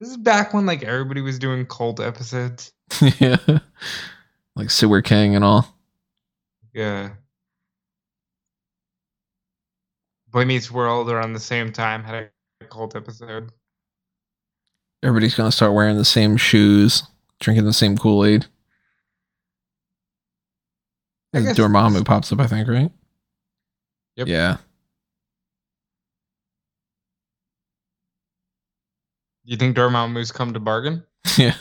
This 0.00 0.10
is 0.10 0.16
back 0.16 0.52
when 0.52 0.66
like 0.66 0.82
everybody 0.82 1.20
was 1.20 1.38
doing 1.38 1.64
cult 1.64 2.00
episodes. 2.00 2.72
yeah. 3.18 3.36
Like 4.56 4.70
Sewer 4.70 5.00
King 5.00 5.36
and 5.36 5.44
all. 5.44 5.78
Yeah. 6.74 7.10
Boy 10.28 10.44
Meets 10.44 10.70
World 10.70 11.10
around 11.10 11.34
the 11.34 11.40
same 11.40 11.72
time 11.72 12.02
had 12.02 12.30
a 12.60 12.64
cult 12.64 12.96
episode. 12.96 13.52
Everybody's 15.02 15.34
going 15.34 15.50
to 15.50 15.56
start 15.56 15.72
wearing 15.74 15.96
the 15.96 16.04
same 16.04 16.36
shoes, 16.36 17.02
drinking 17.40 17.64
the 17.64 17.72
same 17.72 17.96
Kool 17.98 18.24
Aid. 18.24 18.46
I 21.34 21.40
guess- 21.40 21.58
Dormammu 21.58 22.04
pops 22.04 22.30
up, 22.32 22.40
I 22.40 22.46
think, 22.46 22.68
right? 22.68 22.90
Yep. 24.16 24.28
Yeah. 24.28 24.56
Do 29.44 29.50
you 29.50 29.56
think 29.56 29.76
Dormammu's 29.76 30.30
come 30.30 30.52
to 30.54 30.60
bargain? 30.60 31.04
Yeah. 31.38 31.54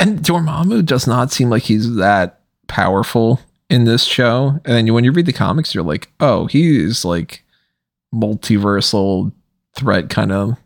And 0.00 0.20
Dormammu 0.20 0.84
does 0.84 1.06
not 1.06 1.30
seem 1.32 1.50
like 1.50 1.62
he's 1.62 1.94
that 1.96 2.40
powerful 2.66 3.40
in 3.70 3.84
this 3.84 4.04
show. 4.04 4.60
And 4.64 4.76
then 4.76 4.92
when 4.94 5.04
you 5.04 5.12
read 5.12 5.26
the 5.26 5.32
comics, 5.32 5.74
you're 5.74 5.84
like, 5.84 6.10
oh, 6.20 6.46
he's 6.46 7.04
like 7.04 7.44
multiversal 8.14 9.32
threat 9.76 10.08
kind 10.10 10.32
of. 10.32 10.56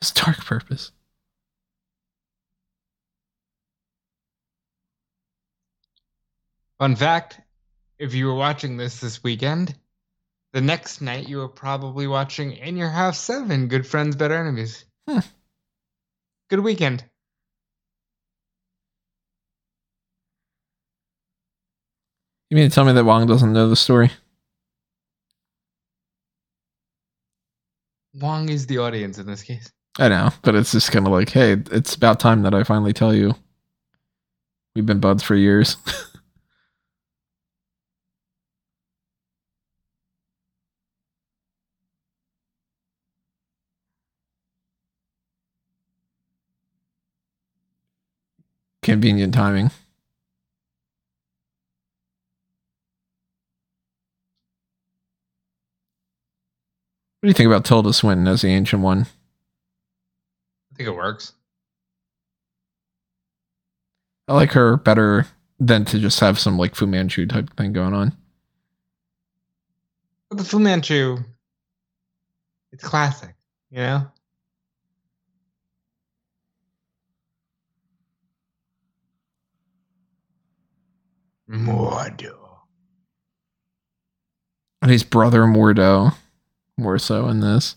His 0.00 0.10
dark 0.10 0.44
purpose. 0.44 0.92
Fun 6.78 6.96
fact 6.96 7.40
if 7.98 8.14
you 8.14 8.26
were 8.26 8.34
watching 8.34 8.76
this 8.76 9.00
this 9.00 9.22
weekend, 9.22 9.74
the 10.52 10.60
next 10.60 11.00
night 11.00 11.28
you 11.28 11.38
were 11.38 11.48
probably 11.48 12.06
watching 12.06 12.52
In 12.52 12.76
Your 12.76 12.90
House 12.90 13.18
7 13.18 13.68
Good 13.68 13.86
Friends, 13.86 14.16
Better 14.16 14.34
Enemies. 14.34 14.84
Hmm. 15.08 15.20
Good 16.50 16.60
weekend. 16.60 17.04
You 22.54 22.60
mean 22.60 22.70
to 22.70 22.74
tell 22.76 22.84
me 22.84 22.92
that 22.92 23.04
Wong 23.04 23.26
doesn't 23.26 23.52
know 23.52 23.68
the 23.68 23.74
story? 23.74 24.12
Wong 28.14 28.48
is 28.48 28.68
the 28.68 28.78
audience 28.78 29.18
in 29.18 29.26
this 29.26 29.42
case. 29.42 29.72
I 29.98 30.08
know, 30.08 30.30
but 30.42 30.54
it's 30.54 30.70
just 30.70 30.92
kind 30.92 31.04
of 31.04 31.12
like, 31.12 31.30
hey, 31.30 31.56
it's 31.72 31.96
about 31.96 32.20
time 32.20 32.42
that 32.42 32.54
I 32.54 32.62
finally 32.62 32.92
tell 32.92 33.12
you. 33.12 33.34
We've 34.76 34.86
been 34.86 35.00
buds 35.00 35.24
for 35.24 35.34
years. 35.34 35.76
Convenient 48.84 49.34
timing. 49.34 49.72
Do 57.24 57.28
you 57.28 57.34
think 57.34 57.46
about 57.46 57.64
Tilda 57.64 57.92
Swinton 57.92 58.28
as 58.28 58.42
the 58.42 58.48
ancient 58.48 58.82
one? 58.82 59.06
I 60.72 60.76
think 60.76 60.88
it 60.88 60.94
works. 60.94 61.32
I 64.28 64.34
like 64.34 64.52
her 64.52 64.76
better 64.76 65.26
than 65.58 65.84
to 65.86 65.98
just 65.98 66.20
have 66.20 66.38
some 66.38 66.58
like 66.58 66.74
Fu 66.74 66.86
Manchu 66.86 67.26
type 67.26 67.54
thing 67.56 67.72
going 67.72 67.94
on. 67.94 68.16
But 70.28 70.38
the 70.38 70.44
Fu 70.44 70.58
Manchu, 70.58 71.18
it's 72.72 72.84
classic, 72.84 73.34
you 73.70 73.78
know? 73.78 74.10
Mordo. 81.48 82.36
And 84.82 84.90
he's 84.90 85.02
brother 85.02 85.42
Mordo, 85.42 86.14
more 86.76 86.98
so 86.98 87.28
in 87.28 87.40
this. 87.40 87.76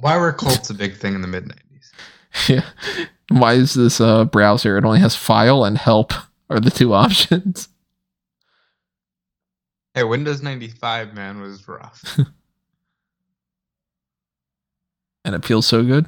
Why 0.00 0.16
were 0.16 0.32
cults 0.32 0.70
a 0.70 0.74
big 0.74 0.96
thing 0.96 1.14
in 1.14 1.20
the 1.20 1.28
mid 1.28 1.44
90s? 1.44 1.56
Yeah. 2.48 2.64
Why 3.28 3.54
is 3.54 3.74
this 3.74 4.00
uh, 4.00 4.24
browser? 4.24 4.78
It 4.78 4.84
only 4.84 5.00
has 5.00 5.14
file 5.14 5.64
and 5.64 5.76
help 5.76 6.12
are 6.48 6.60
the 6.60 6.70
two 6.70 6.94
options. 7.04 7.68
Hey, 9.94 10.04
Windows 10.04 10.42
95, 10.42 11.14
man, 11.14 11.40
was 11.40 11.66
rough. 11.66 12.18
And 15.30 15.36
it 15.36 15.46
feels 15.46 15.64
so 15.64 15.84
good. 15.84 16.06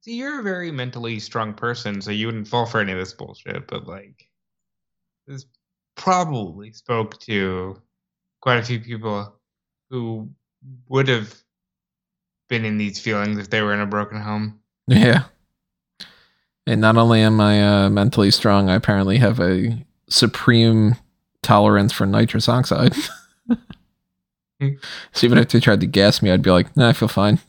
See, 0.00 0.14
you're 0.14 0.40
a 0.40 0.42
very 0.42 0.72
mentally 0.72 1.18
strong 1.18 1.52
person, 1.52 2.00
so 2.00 2.12
you 2.12 2.24
wouldn't 2.24 2.48
fall 2.48 2.64
for 2.64 2.80
any 2.80 2.92
of 2.92 2.98
this 2.98 3.12
bullshit, 3.12 3.66
but 3.66 3.86
like, 3.86 4.26
this 5.26 5.44
probably 5.96 6.72
spoke 6.72 7.20
to 7.20 7.76
quite 8.40 8.56
a 8.56 8.62
few 8.62 8.80
people 8.80 9.36
who 9.90 10.30
would 10.88 11.08
have 11.08 11.34
been 12.48 12.64
in 12.64 12.78
these 12.78 12.98
feelings 12.98 13.36
if 13.36 13.50
they 13.50 13.60
were 13.60 13.74
in 13.74 13.80
a 13.80 13.86
broken 13.86 14.18
home. 14.18 14.60
Yeah. 14.86 15.24
And 16.66 16.80
not 16.80 16.96
only 16.96 17.20
am 17.20 17.38
I 17.38 17.84
uh, 17.84 17.90
mentally 17.90 18.30
strong, 18.30 18.70
I 18.70 18.76
apparently 18.76 19.18
have 19.18 19.40
a 19.40 19.84
supreme 20.08 20.96
tolerance 21.42 21.92
for 21.92 22.06
nitrous 22.06 22.48
oxide. 22.48 22.94
So 25.12 25.26
even 25.26 25.38
if 25.38 25.48
they 25.48 25.60
tried 25.60 25.80
to 25.80 25.86
gas 25.86 26.22
me, 26.22 26.30
I'd 26.30 26.42
be 26.42 26.50
like, 26.50 26.76
nah, 26.76 26.88
I 26.90 26.92
feel 26.92 27.08
fine. 27.08 27.40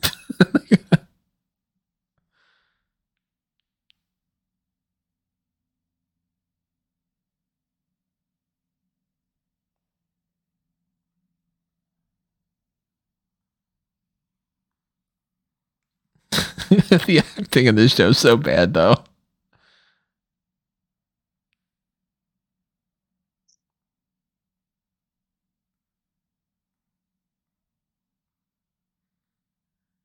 the 16.70 17.22
acting 17.38 17.66
in 17.66 17.74
this 17.74 17.94
show 17.94 18.08
is 18.08 18.18
so 18.18 18.36
bad 18.36 18.74
though. 18.74 18.96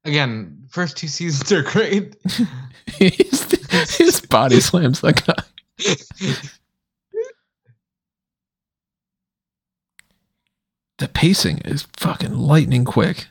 Again, 0.07 0.65
first 0.69 0.95
two 0.97 1.07
seasons 1.07 1.51
are 1.51 1.63
great. 1.63 2.15
He's- 2.87 3.51
his 3.97 4.21
body 4.21 4.59
slams 4.61 5.01
that 5.01 5.23
guy. 5.25 5.43
The 10.99 11.07
pacing 11.07 11.59
is 11.59 11.87
fucking 11.93 12.33
lightning 12.33 12.85
quick. 12.85 13.27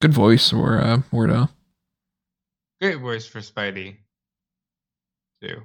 Good 0.00 0.12
voice 0.12 0.52
or 0.52 0.80
uh 0.80 0.98
Wardo. 1.12 1.48
great 2.80 2.98
voice 2.98 3.26
for 3.26 3.38
Spidey. 3.40 3.96
Too. 5.40 5.62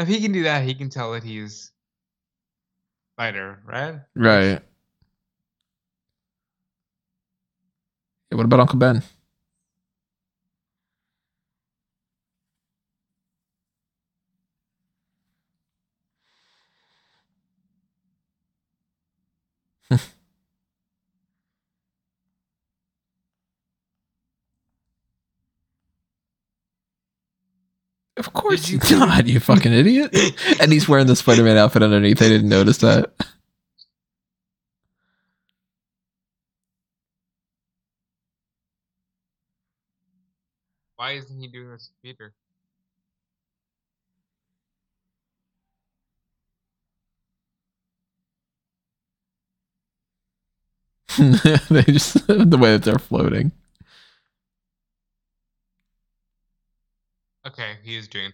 Now, 0.00 0.04
if 0.04 0.08
he 0.08 0.22
can 0.22 0.32
do 0.32 0.44
that, 0.44 0.64
he 0.64 0.74
can 0.74 0.88
tell 0.88 1.12
that 1.12 1.22
he's 1.22 1.72
Spider, 3.12 3.58
right? 3.66 4.00
Right. 4.14 4.62
Yeah, 8.30 8.36
what 8.38 8.46
about 8.46 8.60
Uncle 8.60 8.78
Ben? 8.78 9.02
Of 28.20 28.32
course 28.34 28.68
you- 28.70 28.78
he's 28.80 28.90
not, 28.98 29.26
you 29.26 29.40
fucking 29.40 29.72
idiot. 29.72 30.14
And 30.60 30.72
he's 30.72 30.88
wearing 30.88 31.06
the 31.08 31.16
Spider 31.16 31.42
Man 31.44 31.56
outfit 31.56 31.82
underneath. 31.82 32.18
They 32.18 32.28
didn't 32.28 32.50
notice 32.50 32.78
that. 32.78 33.12
Why 40.96 41.12
isn't 41.14 41.40
he 41.40 41.48
doing 41.48 41.70
this 41.72 41.88
to 41.88 41.92
Peter? 42.02 42.34
they 51.70 51.82
just 51.84 52.26
the 52.26 52.58
way 52.58 52.72
that 52.72 52.82
they're 52.84 52.98
floating. 52.98 53.52
Okay, 57.46 57.76
he 57.82 57.96
is 57.96 58.06
doing 58.06 58.32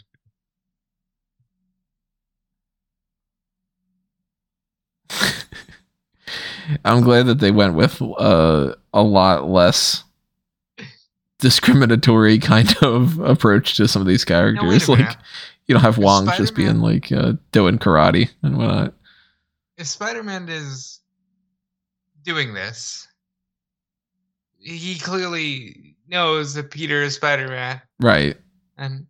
it. 5.11 5.47
I'm 6.85 7.03
glad 7.03 7.27
that 7.27 7.39
they 7.39 7.51
went 7.53 7.75
with 7.75 8.03
uh, 8.03 8.75
a 8.93 9.03
lot 9.03 9.49
less 9.49 10.03
discriminatory 11.39 12.39
kind 12.39 12.75
of 12.83 13.21
approach 13.21 13.77
to 13.77 13.87
some 13.87 14.03
of 14.03 14.09
these 14.09 14.25
characters. 14.25 14.89
a 14.89 14.93
like 14.93 15.17
you 15.67 15.75
don't 15.75 15.83
have 15.83 15.99
Wong 15.99 16.29
just 16.37 16.55
being 16.55 16.81
like 16.81 17.13
uh, 17.13 17.35
doing 17.53 17.79
karate 17.79 18.31
and 18.43 18.57
whatnot. 18.59 18.95
If 19.77 19.87
Spider-Man 19.87 20.49
is 20.49 21.01
doing 22.23 22.55
this, 22.55 23.07
he 24.59 24.99
clearly 24.99 25.97
knows 26.09 26.55
that 26.55 26.71
Peter 26.71 27.03
is 27.03 27.15
Spider-Man, 27.17 27.81
Right. 28.01 28.37
And 28.79 29.07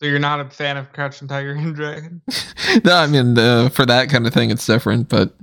so 0.00 0.06
you're 0.06 0.18
not 0.18 0.40
a 0.40 0.50
fan 0.50 0.76
of 0.76 0.92
Crouching 0.92 1.28
Tiger 1.28 1.52
and 1.52 1.74
Dragon. 1.74 2.20
no, 2.84 2.94
I 2.94 3.06
mean 3.06 3.38
uh, 3.38 3.68
for 3.68 3.86
that 3.86 4.08
kind 4.08 4.26
of 4.26 4.34
thing, 4.34 4.50
it's 4.50 4.66
different. 4.66 5.08
But 5.08 5.34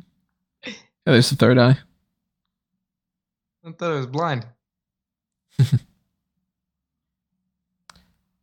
yeah, 0.65 0.73
there's 1.05 1.29
the 1.29 1.35
third 1.35 1.57
eye. 1.57 1.77
I 3.65 3.71
thought 3.71 3.91
I 3.91 3.95
was 3.95 4.07
blind. 4.07 4.45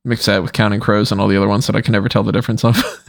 Mix 0.04 0.26
that 0.26 0.42
with 0.42 0.52
Counting 0.52 0.80
Crows 0.80 1.10
and 1.12 1.20
all 1.20 1.28
the 1.28 1.36
other 1.36 1.48
ones 1.48 1.66
that 1.66 1.76
I 1.76 1.80
can 1.80 1.92
never 1.92 2.08
tell 2.08 2.22
the 2.22 2.32
difference 2.32 2.64
of. 2.64 2.76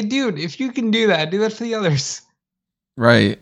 Hey, 0.00 0.06
dude, 0.06 0.38
if 0.38 0.58
you 0.58 0.72
can 0.72 0.90
do 0.90 1.08
that, 1.08 1.30
do 1.30 1.40
that 1.40 1.52
for 1.52 1.62
the 1.62 1.74
others. 1.74 2.22
right. 2.96 3.38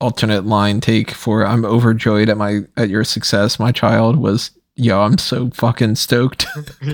Alternate 0.00 0.44
line 0.44 0.80
take 0.80 1.12
for 1.12 1.46
I'm 1.46 1.64
overjoyed 1.64 2.28
at 2.28 2.36
my 2.36 2.62
at 2.76 2.88
your 2.88 3.04
success, 3.04 3.60
my 3.60 3.70
child 3.70 4.16
was 4.16 4.50
yo, 4.74 5.02
I'm 5.02 5.18
so 5.18 5.50
fucking 5.50 5.94
stoked. 5.94 6.48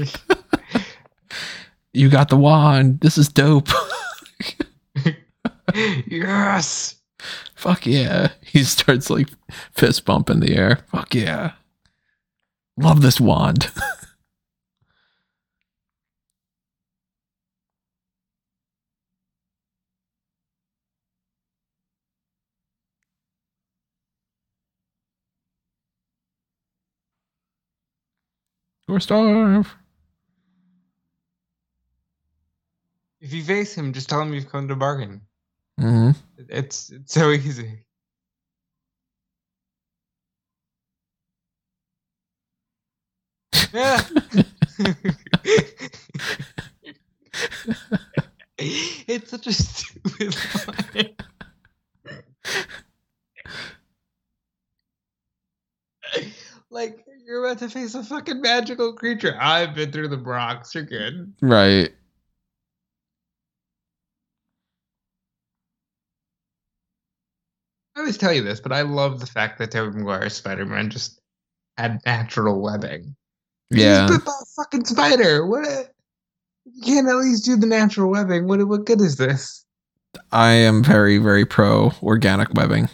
you 1.94 2.10
got 2.10 2.28
the 2.28 2.36
wand. 2.36 3.00
This 3.00 3.16
is 3.16 3.28
dope. 3.28 3.70
yes. 6.06 6.96
Fuck 7.54 7.86
yeah. 7.86 8.32
He 8.42 8.64
starts 8.64 9.08
like 9.08 9.28
fist 9.72 10.04
bump 10.04 10.28
in 10.28 10.40
the 10.40 10.54
air. 10.54 10.80
Fuck 10.90 11.14
yeah. 11.14 11.52
Love 12.78 13.00
this 13.00 13.20
wand. 13.20 13.70
or 28.88 29.00
starve. 29.00 29.74
If 33.20 33.32
you 33.32 33.42
face 33.42 33.74
him, 33.74 33.92
just 33.92 34.08
tell 34.08 34.20
him 34.20 34.32
you've 34.34 34.50
come 34.50 34.68
to 34.68 34.76
bargain. 34.76 35.22
Mm-hmm. 35.80 36.10
It's 36.48 36.90
it's 36.90 37.12
so 37.12 37.30
easy. 37.30 37.86
Yeah. 43.72 44.02
it's 48.59 49.31
such 49.31 49.46
a 49.46 49.52
stupid 49.52 50.37
line. 50.66 51.14
like 56.70 57.05
you're 57.26 57.44
about 57.44 57.59
to 57.59 57.68
face 57.68 57.94
a 57.94 58.05
fucking 58.05 58.40
magical 58.40 58.92
creature. 58.92 59.37
I've 59.40 59.74
been 59.74 59.92
through 59.92 60.09
the 60.09 60.16
Bronx. 60.16 60.74
You're 60.74 60.85
good. 60.85 61.33
Right. 61.42 61.92
I 67.96 68.00
always 68.00 68.18
tell 68.18 68.33
you 68.33 68.42
this, 68.42 68.61
but 68.61 68.72
I 68.72 68.83
love 68.83 69.20
the 69.20 69.26
fact 69.26 69.59
that 69.59 69.70
Tobey 69.70 69.96
Maguire's 69.96 70.35
Spider-Man 70.35 70.90
just 70.90 71.18
had 71.79 72.00
natural 72.05 72.61
webbing. 72.61 73.16
Yeah. 73.70 74.07
Bit 74.07 74.24
by 74.24 74.33
a 74.40 74.44
fucking 74.57 74.85
spider. 74.85 75.46
What? 75.46 75.66
A, 75.66 75.88
you 76.64 76.83
can't 76.83 77.09
at 77.09 77.16
least 77.16 77.44
do 77.44 77.57
the 77.57 77.66
natural 77.66 78.11
webbing. 78.11 78.46
What? 78.46 78.66
What 78.66 78.85
good 78.85 79.00
is 79.00 79.16
this? 79.16 79.64
I 80.33 80.52
am 80.52 80.83
very, 80.83 81.18
very 81.18 81.44
pro 81.44 81.92
organic 82.02 82.55
webbing. 82.55 82.88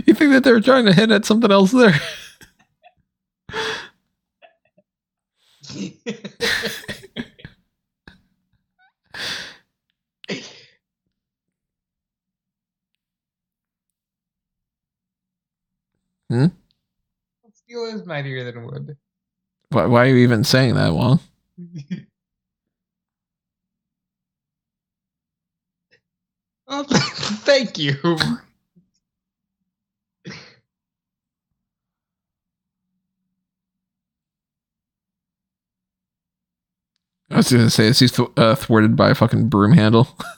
You 0.07 0.14
think 0.14 0.33
that 0.33 0.44
they 0.44 0.53
were 0.53 0.61
trying 0.61 0.87
to 0.87 0.92
hit 0.92 1.11
at 1.11 1.24
something 1.24 1.50
else 1.50 1.70
there? 1.70 1.94
Hmm? 16.35 16.47
Steel 17.53 17.85
is 17.85 18.05
mightier 18.05 18.51
than 18.51 18.64
wood. 18.66 18.97
Why, 19.68 19.87
why 19.87 20.03
are 20.03 20.09
you 20.09 20.16
even 20.16 20.42
saying 20.42 20.75
that, 20.75 20.92
Wong? 20.92 21.20
oh, 26.66 26.83
thank 27.44 27.79
you. 27.79 27.94
I 37.31 37.37
was 37.37 37.53
gonna 37.53 37.70
say, 37.70 37.87
is 37.87 38.01
he 38.01 38.09
th- 38.09 38.29
uh, 38.37 38.57
thwarted 38.57 38.97
by 38.97 39.11
a 39.11 39.14
fucking 39.14 39.49
broom 39.49 39.73
handle? 39.73 40.09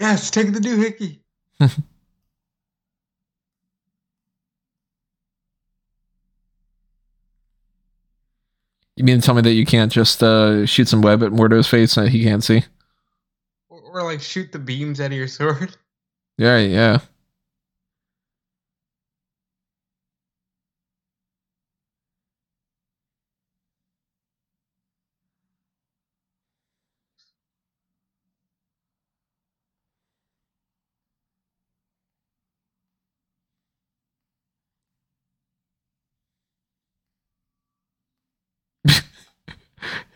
yes, 0.00 0.30
take 0.30 0.52
the 0.52 0.60
doohickey. 0.60 1.20
You 9.00 9.04
mean 9.04 9.18
to 9.18 9.24
tell 9.24 9.34
me 9.34 9.40
that 9.40 9.54
you 9.54 9.64
can't 9.64 9.90
just 9.90 10.22
uh, 10.22 10.66
shoot 10.66 10.86
some 10.86 11.00
web 11.00 11.22
at 11.22 11.32
Mordo's 11.32 11.66
face 11.66 11.94
that 11.94 12.10
he 12.10 12.22
can't 12.22 12.44
see? 12.44 12.64
Or, 13.70 13.80
or 13.80 14.02
like 14.02 14.20
shoot 14.20 14.52
the 14.52 14.58
beams 14.58 15.00
out 15.00 15.06
of 15.06 15.12
your 15.14 15.26
sword. 15.26 15.74
Yeah, 16.36 16.58
yeah. 16.58 16.98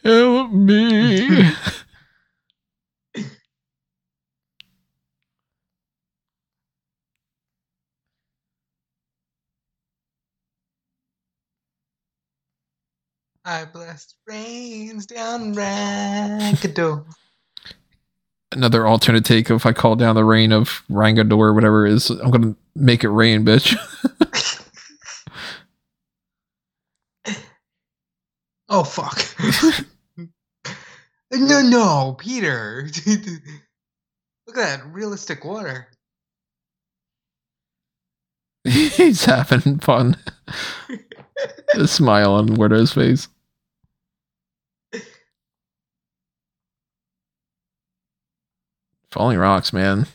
Help 0.04 0.52
me. 0.52 1.50
I 13.46 13.64
blessed 13.66 14.16
rains 14.26 15.06
down 15.06 15.54
Rankador. 15.54 17.04
Another 18.52 18.86
alternate 18.86 19.24
take 19.24 19.50
if 19.50 19.66
I 19.66 19.72
call 19.72 19.96
down 19.96 20.14
the 20.14 20.24
rain 20.24 20.52
of 20.52 20.82
Rangador 20.90 21.38
or 21.38 21.54
whatever 21.54 21.86
it 21.86 21.92
is, 21.92 22.10
I'm 22.10 22.30
gonna 22.30 22.54
make 22.74 23.04
it 23.04 23.08
rain, 23.10 23.44
bitch. 23.44 23.74
oh 28.68 28.84
fuck. 28.84 29.24
no, 31.34 31.62
no, 31.62 32.16
Peter. 32.18 32.88
Look 34.46 34.58
at 34.58 34.78
that 34.80 34.86
realistic 34.86 35.44
water. 35.44 35.88
He's 38.64 39.24
having 39.24 39.78
fun. 39.78 40.16
a 41.74 41.86
smile 41.86 42.32
on 42.32 42.48
Mordo's 42.48 42.92
face. 42.92 43.28
Falling 49.10 49.38
rocks, 49.38 49.72
man. 49.72 50.06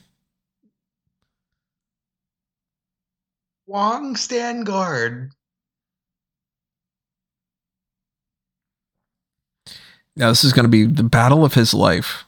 Wong 3.66 4.16
stand 4.16 4.66
guard. 4.66 5.32
Now 10.16 10.30
this 10.30 10.44
is 10.44 10.54
going 10.54 10.66
to 10.66 10.70
be 10.70 10.86
the 10.86 11.04
battle 11.04 11.46
of 11.46 11.54
his 11.54 11.74
life. 11.74 12.26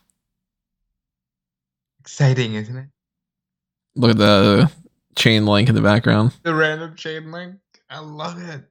Exciting, 2.00 2.56
isn't 2.56 2.78
it? 2.78 2.88
Look 3.96 4.12
at 4.12 4.18
the 4.18 4.72
chain 5.16 5.46
link 5.46 5.68
in 5.70 5.76
the 5.76 5.82
background. 5.82 6.34
The 6.44 6.54
random 6.56 6.96
chain 6.96 7.32
link. 7.32 7.56
I 7.90 8.00
love 8.00 8.42
it. 8.42 8.64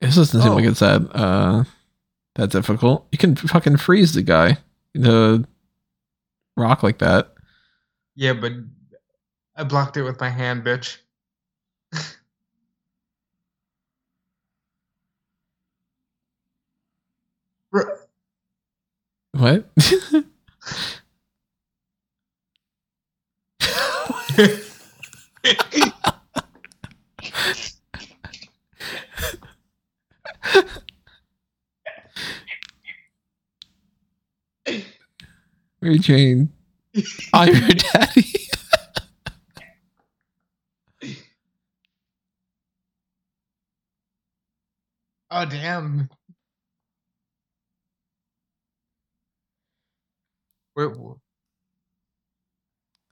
This 0.00 0.16
doesn't 0.16 0.40
seem 0.42 0.52
Oh. 0.52 0.54
like 0.56 0.64
it's 0.64 0.80
that 0.80 1.02
uh 1.14 1.64
that 2.34 2.50
difficult. 2.50 3.06
You 3.12 3.18
can 3.18 3.36
fucking 3.36 3.76
freeze 3.76 4.14
the 4.14 4.22
guy. 4.22 4.58
The 4.94 5.46
rock 6.56 6.82
like 6.82 6.98
that. 6.98 7.34
Yeah, 8.14 8.32
but 8.32 8.52
I 9.54 9.64
blocked 9.64 9.96
it 9.96 10.02
with 10.02 10.18
my 10.20 10.30
hand, 10.30 10.64
bitch. 10.64 10.98
What? 19.32 19.66
Mary 35.80 35.98
Jane, 35.98 36.50
I'm 37.32 37.54
your 37.54 37.68
daddy. 37.70 38.32
oh 45.30 45.46
damn. 45.46 46.10
Wait, 50.76 50.90
wh- 50.96 51.18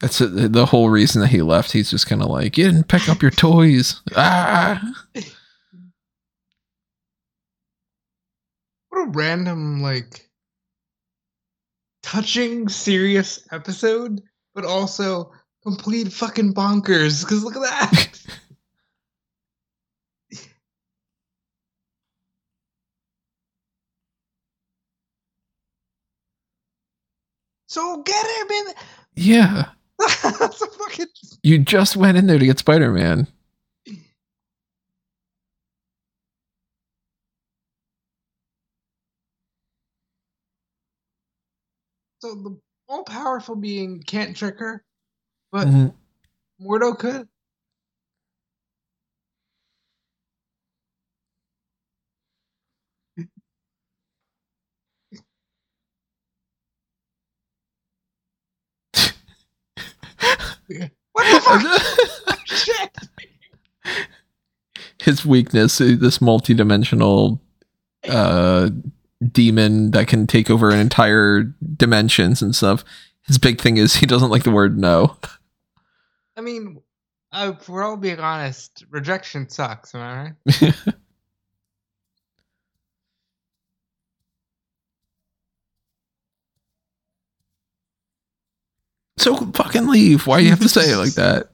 That's 0.01 0.21
it, 0.21 0.53
the 0.53 0.67
whole 0.67 0.91
reason 0.91 1.21
that 1.21 1.29
he 1.29 1.43
left. 1.43 1.73
He's 1.73 1.91
just 1.91 2.07
kind 2.07 2.23
of 2.23 2.29
like, 2.29 2.57
you 2.57 2.65
didn't 2.65 2.89
pick 2.89 3.09
up 3.09 3.23
your 3.23 3.31
toys. 3.31 4.01
Ah. 4.17 4.81
what 8.89 9.07
a 9.07 9.11
random 9.11 9.83
like 9.83 10.29
touching 12.03 12.69
serious 12.69 13.47
episode, 13.53 14.21
but 14.55 14.65
also 14.65 15.33
complete 15.63 16.13
fucking 16.13 16.55
bonkers. 16.55 17.27
Cause 17.27 17.45
look 17.45 17.57
at 17.57 17.63
that. 17.63 18.07
so 27.71 28.03
get 28.03 28.27
him 28.27 28.51
in. 28.51 28.75
Yeah. 29.15 29.65
That's 29.99 30.25
a 30.61 30.67
fucking. 30.67 31.07
You 31.45 31.61
just 31.61 31.97
went 31.97 32.19
in 32.19 32.27
there 32.27 32.39
to 32.39 32.45
get 32.45 32.59
Spider 32.59 32.91
Man. 32.91 33.29
So 42.19 42.35
the 42.35 42.61
all 42.89 43.05
powerful 43.05 43.55
being 43.55 44.03
can't 44.03 44.37
trick 44.37 44.59
her, 44.59 44.85
but 45.53 45.69
mm-hmm. 45.69 46.67
Mordo 46.67 46.99
could. 46.99 47.29
What 61.13 61.25
the 61.33 62.21
fuck? 62.27 62.39
Shit. 62.47 62.97
His 65.03 65.25
weakness, 65.25 65.79
this 65.79 66.21
multi-dimensional 66.21 67.41
uh, 68.09 68.71
demon 69.33 69.91
that 69.93 70.09
can 70.09 70.27
take 70.27 70.51
over 70.51 70.71
an 70.71 70.79
entire 70.79 71.43
dimensions 71.77 72.43
and 72.43 72.55
stuff. 72.55 72.85
His 73.27 73.39
big 73.39 73.61
thing 73.61 73.77
is 73.77 73.97
he 73.97 74.07
doesn't 74.07 74.31
like 74.31 74.45
the 74.45 74.51
word 74.51 74.79
no. 74.79 75.17
I 76.37 76.41
mean, 76.43 76.81
uh, 77.33 77.53
if 77.59 77.69
we're 77.69 77.85
all 77.85 77.97
being 77.97 78.21
honest, 78.21 78.85
rejection 78.91 79.49
sucks, 79.49 79.95
am 79.95 80.01
I 80.01 80.23
right? 80.23 80.75
So 89.21 89.37
fucking 89.37 89.87
leave. 89.87 90.27
Why 90.27 90.39
do 90.39 90.45
you 90.45 90.51
have 90.51 90.61
to 90.61 90.69
say 90.69 90.91
it 90.91 90.97
like 90.97 91.13
that? 91.13 91.51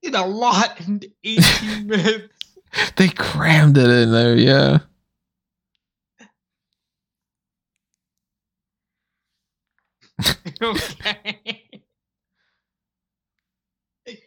did 0.00 0.14
a 0.14 0.24
lot 0.24 0.80
in 0.80 1.00
18 1.24 1.86
minutes. 1.86 2.34
They 2.96 3.08
crammed 3.10 3.76
it 3.76 3.88
in 3.88 4.12
there, 4.12 4.34
yeah. 4.34 4.78
Okay. 10.62 11.68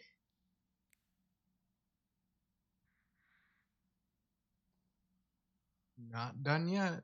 Not 6.12 6.42
done 6.42 6.68
yet. 6.68 7.02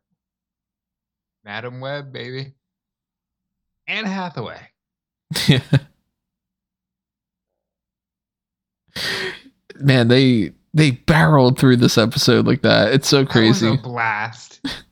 Madame 1.44 1.80
Web, 1.80 2.12
baby. 2.12 2.54
Anne 3.86 4.04
Hathaway. 4.04 4.60
Yeah. 5.48 5.60
Man, 9.76 10.08
they 10.08 10.52
they 10.74 10.92
barreled 10.92 11.58
through 11.58 11.76
this 11.76 11.98
episode 11.98 12.46
like 12.46 12.62
that. 12.62 12.92
It's 12.92 13.08
so 13.08 13.26
crazy. 13.26 13.68
a 13.68 13.76
blast. 13.76 14.60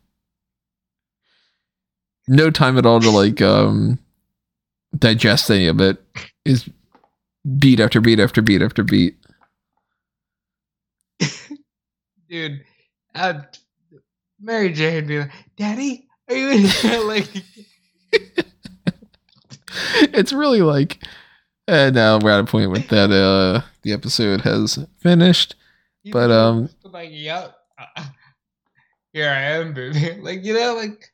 No 2.30 2.48
time 2.48 2.78
at 2.78 2.86
all 2.86 3.00
to 3.00 3.10
like 3.10 3.42
um 3.42 3.98
digest 4.96 5.50
any 5.50 5.66
of 5.66 5.80
it. 5.80 6.00
Is 6.44 6.68
beat 7.58 7.80
after 7.80 8.00
beat 8.00 8.20
after 8.20 8.40
beat 8.40 8.62
after 8.62 8.84
beat. 8.84 9.16
Dude, 12.28 12.64
uh, 13.16 13.40
Mary 14.40 14.72
Jane 14.72 15.08
be 15.08 15.18
like, 15.18 15.32
Daddy, 15.56 16.06
are 16.28 16.36
you 16.36 16.50
in 16.50 16.60
here? 16.60 17.00
like, 17.04 17.28
it's 20.14 20.32
really 20.32 20.62
like 20.62 21.02
and 21.66 21.94
now 21.94 22.18
we're 22.18 22.30
at 22.30 22.40
a 22.40 22.44
point 22.44 22.70
with 22.70 22.88
that 22.88 23.10
uh 23.10 23.60
the 23.82 23.92
episode 23.92 24.42
has 24.42 24.78
finished. 24.98 25.56
you 26.04 26.12
But, 26.12 26.30
um, 26.30 26.68
like, 26.84 27.10
yep. 27.12 27.56
Here 29.12 29.28
I 29.28 29.40
am, 29.40 29.74
baby. 29.74 30.20
Like, 30.20 30.44
you 30.44 30.54
know, 30.54 30.74
like, 30.74 31.09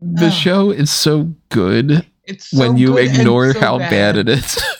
The 0.00 0.26
Ah. 0.26 0.30
show 0.30 0.70
is 0.70 0.90
so 0.90 1.34
good 1.48 2.06
it's 2.24 2.50
so 2.50 2.58
when 2.58 2.76
you 2.76 2.94
good 2.94 3.06
ignore 3.18 3.52
so 3.52 3.60
how 3.60 3.78
bad. 3.78 4.16
it 4.16 4.28
is. 4.28 4.62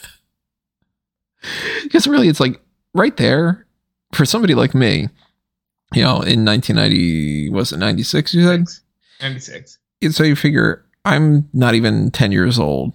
Because 1.83 2.07
really, 2.07 2.27
it's 2.27 2.39
like 2.39 2.59
right 2.93 3.15
there 3.17 3.65
for 4.13 4.25
somebody 4.25 4.53
like 4.55 4.75
me, 4.75 5.07
you 5.93 6.01
know, 6.01 6.21
in 6.21 6.43
1990, 6.43 7.49
was 7.49 7.71
it 7.71 7.77
96, 7.77 8.33
you 8.33 8.43
said? 8.45 8.65
96. 9.21 9.77
And 10.01 10.13
So 10.13 10.23
you 10.23 10.35
figure 10.35 10.83
I'm 11.05 11.47
not 11.53 11.73
even 11.75 12.11
10 12.11 12.31
years 12.31 12.59
old. 12.59 12.93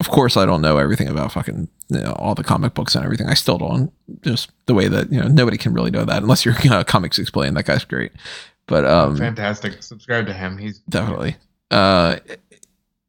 Of 0.00 0.08
course, 0.08 0.36
I 0.36 0.46
don't 0.46 0.62
know 0.62 0.78
everything 0.78 1.08
about 1.08 1.32
fucking 1.32 1.68
you 1.90 2.00
know, 2.00 2.12
all 2.12 2.34
the 2.34 2.44
comic 2.44 2.72
books 2.74 2.94
and 2.94 3.04
everything. 3.04 3.26
I 3.28 3.34
still 3.34 3.58
don't. 3.58 3.92
Just 4.22 4.50
the 4.66 4.74
way 4.74 4.88
that, 4.88 5.12
you 5.12 5.20
know, 5.20 5.28
nobody 5.28 5.58
can 5.58 5.74
really 5.74 5.90
know 5.90 6.04
that 6.04 6.22
unless 6.22 6.44
you're 6.44 6.54
uh, 6.70 6.84
Comics 6.84 7.18
Explained. 7.18 7.56
That 7.56 7.66
guy's 7.66 7.84
great. 7.84 8.12
But, 8.68 8.84
um, 8.84 9.16
Fantastic. 9.16 9.82
Subscribe 9.82 10.26
to 10.26 10.32
him. 10.32 10.56
He's 10.58 10.78
definitely. 10.88 11.36
Uh, 11.70 12.16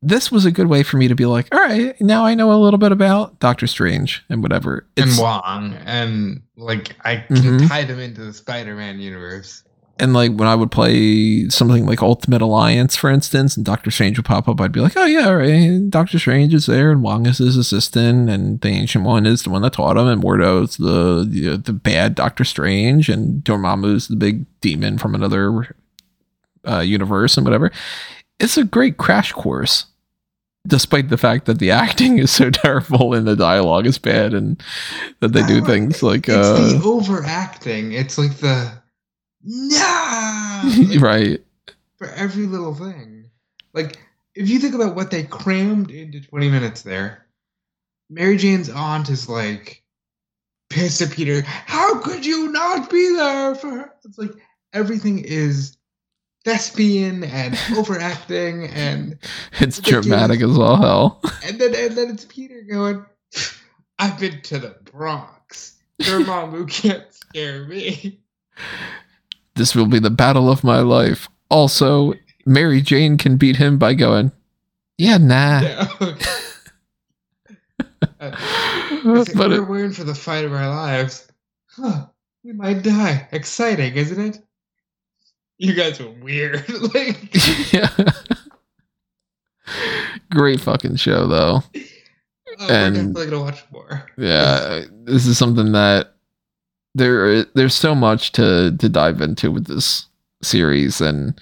this 0.01 0.31
was 0.31 0.45
a 0.45 0.51
good 0.51 0.67
way 0.67 0.81
for 0.83 0.95
me 0.97 1.09
to 1.09 1.15
be 1.15 1.25
like, 1.25 1.53
all 1.53 1.59
right, 1.59 1.99
now 2.01 2.25
I 2.25 2.33
know 2.33 2.51
a 2.51 2.55
little 2.61 2.77
bit 2.77 2.91
about 2.93 3.37
Doctor 3.39 3.67
Strange 3.67 4.23
and 4.29 4.41
whatever. 4.41 4.85
and 4.95 5.09
It's, 5.09 5.19
Wong, 5.19 5.73
and 5.85 6.41
like 6.55 6.95
I 7.03 7.17
can 7.17 7.35
Mhm. 7.59 7.67
tie 7.67 7.83
them 7.83 7.99
into 7.99 8.21
the 8.21 8.33
Spider-Man 8.33 8.99
universe. 8.99 9.63
And 9.99 10.13
like 10.13 10.31
when 10.31 10.47
I 10.47 10.55
would 10.55 10.71
play 10.71 11.49
something 11.49 11.85
like 11.85 12.01
Ultimate 12.01 12.41
Alliance, 12.41 12.95
for 12.95 13.09
instance, 13.09 13.57
and 13.57 13.65
Doctor 13.65 13.91
Strange 13.91 14.17
would 14.17 14.25
pop 14.25 14.47
up, 14.47 14.61
I'd 14.61 14.71
be 14.71 14.79
like, 14.79 14.95
oh 14.95 15.05
yeah, 15.05 15.29
right, 15.29 15.89
Doctor 15.89 16.17
Strange 16.17 16.53
is 16.53 16.65
there, 16.65 16.91
and 16.91 17.03
Wong 17.03 17.25
is 17.25 17.39
his 17.39 17.57
assistant, 17.57 18.29
and 18.29 18.61
the 18.61 18.69
Ancient 18.69 19.03
One 19.03 19.25
is 19.25 19.43
the 19.43 19.49
one 19.49 19.61
that 19.63 19.73
taught 19.73 19.97
him, 19.97 20.07
and 20.07 20.23
Mordo's 20.23 20.77
the 20.77 21.27
the, 21.29 21.57
the 21.57 21.73
bad 21.73 22.15
Doctor 22.15 22.43
Strange, 22.45 23.09
and 23.09 23.43
Dormammu's 23.43 24.07
the 24.07 24.15
big 24.15 24.45
demon 24.61 24.97
from 24.97 25.13
another 25.13 25.75
uh, 26.67 26.79
universe, 26.79 27.37
and 27.37 27.45
whatever. 27.45 27.71
It's 28.39 28.57
a 28.57 28.63
great 28.63 28.97
crash 28.97 29.33
course, 29.33 29.87
despite 30.65 31.09
the 31.09 31.17
fact 31.17 31.45
that 31.45 31.59
the 31.59 31.71
acting 31.71 32.19
is 32.19 32.31
so 32.31 32.49
terrible 32.49 33.13
and 33.13 33.27
the 33.27 33.35
dialogue 33.35 33.85
is 33.85 33.97
bad, 33.97 34.33
and 34.33 34.63
that 35.19 35.33
they 35.33 35.45
do 35.45 35.63
things 35.65 36.01
like 36.01 36.29
it's 36.29 36.37
uh, 36.37 36.53
the 36.53 36.81
overacting. 36.85 37.91
It's 37.91 38.17
like 38.17 38.37
the 38.37 38.78
nah 39.43 40.61
like, 40.77 41.01
right. 41.01 41.43
for 41.97 42.07
every 42.09 42.45
little 42.45 42.73
thing. 42.75 43.29
Like 43.73 43.97
if 44.35 44.49
you 44.49 44.59
think 44.59 44.75
about 44.75 44.95
what 44.95 45.11
they 45.11 45.23
crammed 45.23 45.91
into 45.91 46.21
20 46.21 46.49
minutes 46.49 46.81
there, 46.81 47.25
Mary 48.09 48.37
Jane's 48.37 48.69
aunt 48.69 49.09
is 49.09 49.29
like 49.29 49.83
pissed 50.69 51.01
at 51.01 51.11
Peter. 51.11 51.41
How 51.41 51.99
could 51.99 52.25
you 52.25 52.51
not 52.51 52.89
be 52.89 53.13
there 53.15 53.55
for 53.55 53.69
her? 53.69 53.93
It's 54.03 54.17
like 54.17 54.31
everything 54.73 55.19
is 55.19 55.77
thespian 56.45 57.23
and 57.23 57.57
overacting 57.77 58.67
and 58.67 59.17
It's 59.59 59.79
dramatic 59.81 60.41
as 60.41 60.57
all 60.57 60.75
hell. 60.77 61.21
and 61.45 61.59
then 61.59 61.75
and 61.75 61.95
then 61.97 62.09
it's 62.11 62.25
Peter 62.25 62.61
going, 62.63 63.05
I've 63.97 64.19
been 64.19 64.41
to 64.43 64.59
the 64.59 64.75
Bronx. 64.91 65.75
Your 65.99 66.25
mom 66.25 66.51
who 66.51 66.65
can't 66.65 67.03
scare 67.13 67.65
me. 67.65 68.21
This 69.59 69.75
will 69.75 69.87
be 69.87 69.99
the 69.99 70.09
battle 70.09 70.49
of 70.49 70.63
my 70.63 70.79
life. 70.79 71.27
Also, 71.49 72.13
Mary 72.45 72.81
Jane 72.81 73.17
can 73.17 73.35
beat 73.35 73.57
him 73.57 73.77
by 73.77 73.93
going, 73.93 74.31
yeah, 74.97 75.17
nah. 75.17 75.61
Yeah. 75.61 75.87
Uh, 78.21 78.31
like, 79.03 79.33
but 79.33 79.67
we're 79.67 79.83
it, 79.83 79.87
in 79.87 79.93
for 79.93 80.05
the 80.05 80.15
fight 80.15 80.45
of 80.45 80.53
our 80.53 80.69
lives. 80.69 81.27
Huh, 81.67 82.05
we 82.43 82.53
might 82.53 82.81
die. 82.81 83.27
Exciting, 83.33 83.93
isn't 83.95 84.19
it? 84.19 84.39
You 85.57 85.73
guys 85.73 85.99
are 85.99 86.09
weird. 86.09 86.67
like, 86.93 87.73
yeah. 87.73 87.89
Great 90.31 90.61
fucking 90.61 90.95
show, 90.95 91.27
though. 91.27 91.61
oh, 91.75 92.67
And- 92.69 92.95
we're 92.95 93.03
definitely 93.03 93.25
gonna 93.27 93.43
watch 93.43 93.63
more. 93.71 94.05
Yeah, 94.17 94.85
this 95.03 95.25
is 95.25 95.37
something 95.37 95.73
that 95.73 96.15
there 96.95 97.43
there's 97.55 97.75
so 97.75 97.95
much 97.95 98.31
to 98.33 98.75
to 98.77 98.89
dive 98.89 99.21
into 99.21 99.51
with 99.51 99.67
this 99.67 100.07
series, 100.41 101.01
and 101.01 101.39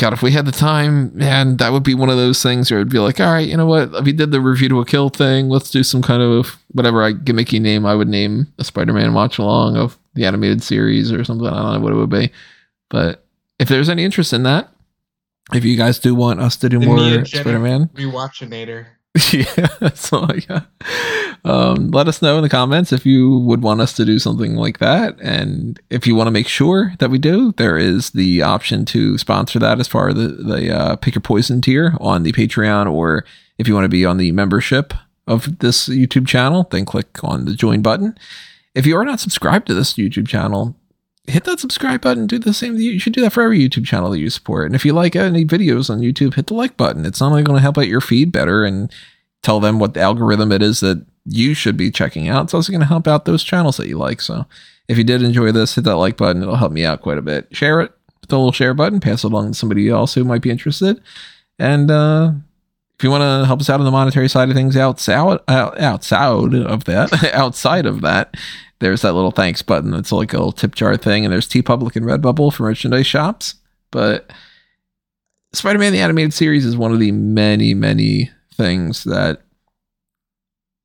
God, 0.00 0.14
if 0.14 0.22
we 0.22 0.32
had 0.32 0.46
the 0.46 0.52
time, 0.52 1.14
man, 1.14 1.58
that 1.58 1.72
would 1.72 1.82
be 1.82 1.94
one 1.94 2.08
of 2.08 2.16
those 2.16 2.42
things 2.42 2.70
where 2.70 2.80
it'd 2.80 2.90
be 2.90 2.98
like, 2.98 3.20
all 3.20 3.30
right, 3.30 3.46
you 3.46 3.54
know 3.54 3.66
what? 3.66 3.92
If 3.92 4.04
we 4.04 4.12
did 4.12 4.30
the 4.30 4.40
review 4.40 4.70
to 4.70 4.80
a 4.80 4.86
kill 4.86 5.10
thing. 5.10 5.50
Let's 5.50 5.70
do 5.70 5.82
some 5.82 6.00
kind 6.00 6.22
of 6.22 6.56
whatever 6.72 7.02
I 7.02 7.12
gimmicky 7.12 7.60
name 7.60 7.84
I 7.84 7.94
would 7.94 8.08
name 8.08 8.46
a 8.58 8.64
Spider-Man 8.64 9.12
watch 9.12 9.36
along 9.36 9.76
of 9.76 9.98
the 10.14 10.24
animated 10.24 10.62
series 10.62 11.12
or 11.12 11.22
something. 11.22 11.46
I 11.46 11.50
don't 11.50 11.72
know 11.74 11.80
what 11.80 11.92
it 11.92 11.96
would 11.96 12.08
be, 12.08 12.32
but 12.88 13.26
if 13.58 13.68
there's 13.68 13.90
any 13.90 14.02
interest 14.02 14.32
in 14.32 14.42
that, 14.44 14.70
if 15.52 15.66
you 15.66 15.76
guys 15.76 15.98
do 15.98 16.14
want 16.14 16.40
us 16.40 16.56
to 16.56 16.70
do 16.70 16.78
The 16.78 16.86
more 16.86 17.24
Spider-Man, 17.26 17.88
Rewatchinator. 17.88 18.86
yeah, 19.32 19.66
that's 19.80 20.10
all 20.14 20.32
I 20.32 20.38
got. 20.38 20.66
Um, 21.44 21.90
let 21.90 22.08
us 22.08 22.20
know 22.20 22.36
in 22.36 22.42
the 22.42 22.48
comments 22.48 22.92
if 22.92 23.06
you 23.06 23.38
would 23.38 23.62
want 23.62 23.80
us 23.80 23.94
to 23.94 24.04
do 24.04 24.18
something 24.18 24.56
like 24.56 24.78
that. 24.78 25.18
And 25.20 25.80
if 25.88 26.06
you 26.06 26.14
want 26.14 26.26
to 26.26 26.32
make 26.32 26.48
sure 26.48 26.94
that 26.98 27.10
we 27.10 27.18
do, 27.18 27.52
there 27.52 27.78
is 27.78 28.10
the 28.10 28.42
option 28.42 28.84
to 28.86 29.16
sponsor 29.16 29.58
that 29.58 29.80
as 29.80 29.88
far 29.88 30.10
as 30.10 30.16
the, 30.16 30.28
the 30.28 30.76
uh, 30.76 30.96
pick 30.96 31.14
your 31.14 31.22
poison 31.22 31.60
tier 31.62 31.94
on 32.00 32.22
the 32.22 32.32
Patreon, 32.32 32.92
or 32.92 33.24
if 33.58 33.66
you 33.66 33.74
want 33.74 33.84
to 33.84 33.88
be 33.88 34.04
on 34.04 34.18
the 34.18 34.32
membership 34.32 34.92
of 35.26 35.60
this 35.60 35.88
YouTube 35.88 36.26
channel, 36.26 36.68
then 36.70 36.84
click 36.84 37.22
on 37.24 37.44
the 37.44 37.54
join 37.54 37.80
button. 37.82 38.18
If 38.74 38.86
you 38.86 38.96
are 38.96 39.04
not 39.04 39.20
subscribed 39.20 39.66
to 39.68 39.74
this 39.74 39.94
YouTube 39.94 40.28
channel, 40.28 40.76
hit 41.26 41.44
that 41.44 41.60
subscribe 41.60 42.00
button. 42.00 42.26
Do 42.26 42.38
the 42.38 42.52
same. 42.52 42.76
You 42.76 42.98
should 42.98 43.12
do 43.12 43.20
that 43.22 43.32
for 43.32 43.42
every 43.42 43.60
YouTube 43.60 43.86
channel 43.86 44.10
that 44.10 44.18
you 44.18 44.30
support. 44.30 44.66
And 44.66 44.74
if 44.74 44.84
you 44.84 44.92
like 44.92 45.16
any 45.16 45.44
videos 45.44 45.88
on 45.88 46.00
YouTube, 46.00 46.34
hit 46.34 46.48
the 46.48 46.54
like 46.54 46.76
button. 46.76 47.06
It's 47.06 47.20
not 47.20 47.30
only 47.30 47.42
going 47.42 47.56
to 47.56 47.62
help 47.62 47.78
out 47.78 47.86
your 47.86 48.00
feed 48.00 48.32
better 48.32 48.64
and 48.64 48.92
tell 49.42 49.60
them 49.60 49.78
what 49.78 49.94
the 49.94 50.00
algorithm 50.00 50.52
it 50.52 50.62
is 50.62 50.80
that 50.80 51.06
you 51.24 51.54
should 51.54 51.76
be 51.76 51.90
checking 51.90 52.28
out. 52.28 52.44
It's 52.44 52.54
also 52.54 52.72
going 52.72 52.80
to 52.80 52.86
help 52.86 53.06
out 53.06 53.24
those 53.24 53.44
channels 53.44 53.76
that 53.76 53.88
you 53.88 53.98
like. 53.98 54.20
So 54.20 54.46
if 54.88 54.98
you 54.98 55.04
did 55.04 55.22
enjoy 55.22 55.52
this, 55.52 55.74
hit 55.74 55.84
that 55.84 55.96
like 55.96 56.16
button. 56.16 56.42
It'll 56.42 56.56
help 56.56 56.72
me 56.72 56.84
out 56.84 57.02
quite 57.02 57.18
a 57.18 57.22
bit. 57.22 57.48
Share 57.54 57.80
it 57.80 57.92
with 58.20 58.30
the 58.30 58.36
little 58.38 58.52
share 58.52 58.74
button. 58.74 59.00
Pass 59.00 59.24
it 59.24 59.32
along 59.32 59.48
to 59.48 59.54
somebody 59.54 59.88
else 59.88 60.14
who 60.14 60.24
might 60.24 60.42
be 60.42 60.50
interested. 60.50 61.00
And 61.58 61.90
uh, 61.90 62.32
if 62.98 63.04
you 63.04 63.10
want 63.10 63.22
to 63.22 63.46
help 63.46 63.60
us 63.60 63.70
out 63.70 63.80
on 63.80 63.86
the 63.86 63.92
monetary 63.92 64.28
side 64.28 64.48
of 64.48 64.56
things, 64.56 64.76
outside 64.76 65.38
outside 65.48 66.54
of 66.54 66.84
that, 66.84 67.30
outside 67.34 67.86
of 67.86 68.00
that, 68.00 68.36
there's 68.80 69.02
that 69.02 69.12
little 69.12 69.30
thanks 69.30 69.62
button. 69.62 69.94
It's 69.94 70.12
like 70.12 70.32
a 70.32 70.38
little 70.38 70.52
tip 70.52 70.74
jar 70.74 70.96
thing, 70.96 71.24
and 71.24 71.32
there's 71.32 71.48
TeePublic 71.48 71.96
and 71.96 72.06
Redbubble 72.06 72.52
for 72.52 72.64
merchandise 72.64 73.06
shops. 73.06 73.54
But 73.90 74.30
Spider-Man 75.52 75.92
the 75.92 76.00
animated 76.00 76.32
series 76.32 76.64
is 76.64 76.76
one 76.76 76.92
of 76.92 76.98
the 76.98 77.12
many, 77.12 77.74
many 77.74 78.30
things 78.54 79.04
that 79.04 79.42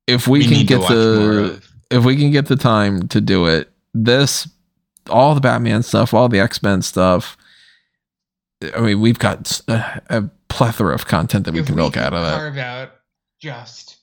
if 0.06 0.28
we, 0.28 0.40
We 0.40 0.46
can 0.46 0.66
get 0.66 0.88
the 0.88 1.62
if 1.90 2.04
we 2.04 2.16
can 2.16 2.30
get 2.30 2.46
the 2.46 2.56
time 2.56 3.08
to 3.08 3.20
do 3.20 3.46
it, 3.46 3.70
this 3.94 4.48
all 5.08 5.34
the 5.34 5.40
Batman 5.40 5.82
stuff, 5.82 6.14
all 6.14 6.28
the 6.28 6.40
X 6.40 6.62
Men 6.62 6.82
stuff. 6.82 7.36
I 8.74 8.80
mean, 8.80 9.00
we've 9.00 9.18
got 9.18 9.60
a, 9.68 9.72
uh, 9.72 10.00
a 10.08 10.22
plethora 10.48 10.94
of 10.94 11.06
content 11.06 11.44
that 11.44 11.52
we 11.52 11.60
If 11.60 11.66
can 11.66 11.76
milk 11.76 11.96
out 11.96 12.14
of 12.14 12.24
that. 12.24 12.38
Carve 12.38 12.58
out 12.58 12.92
just 13.40 13.98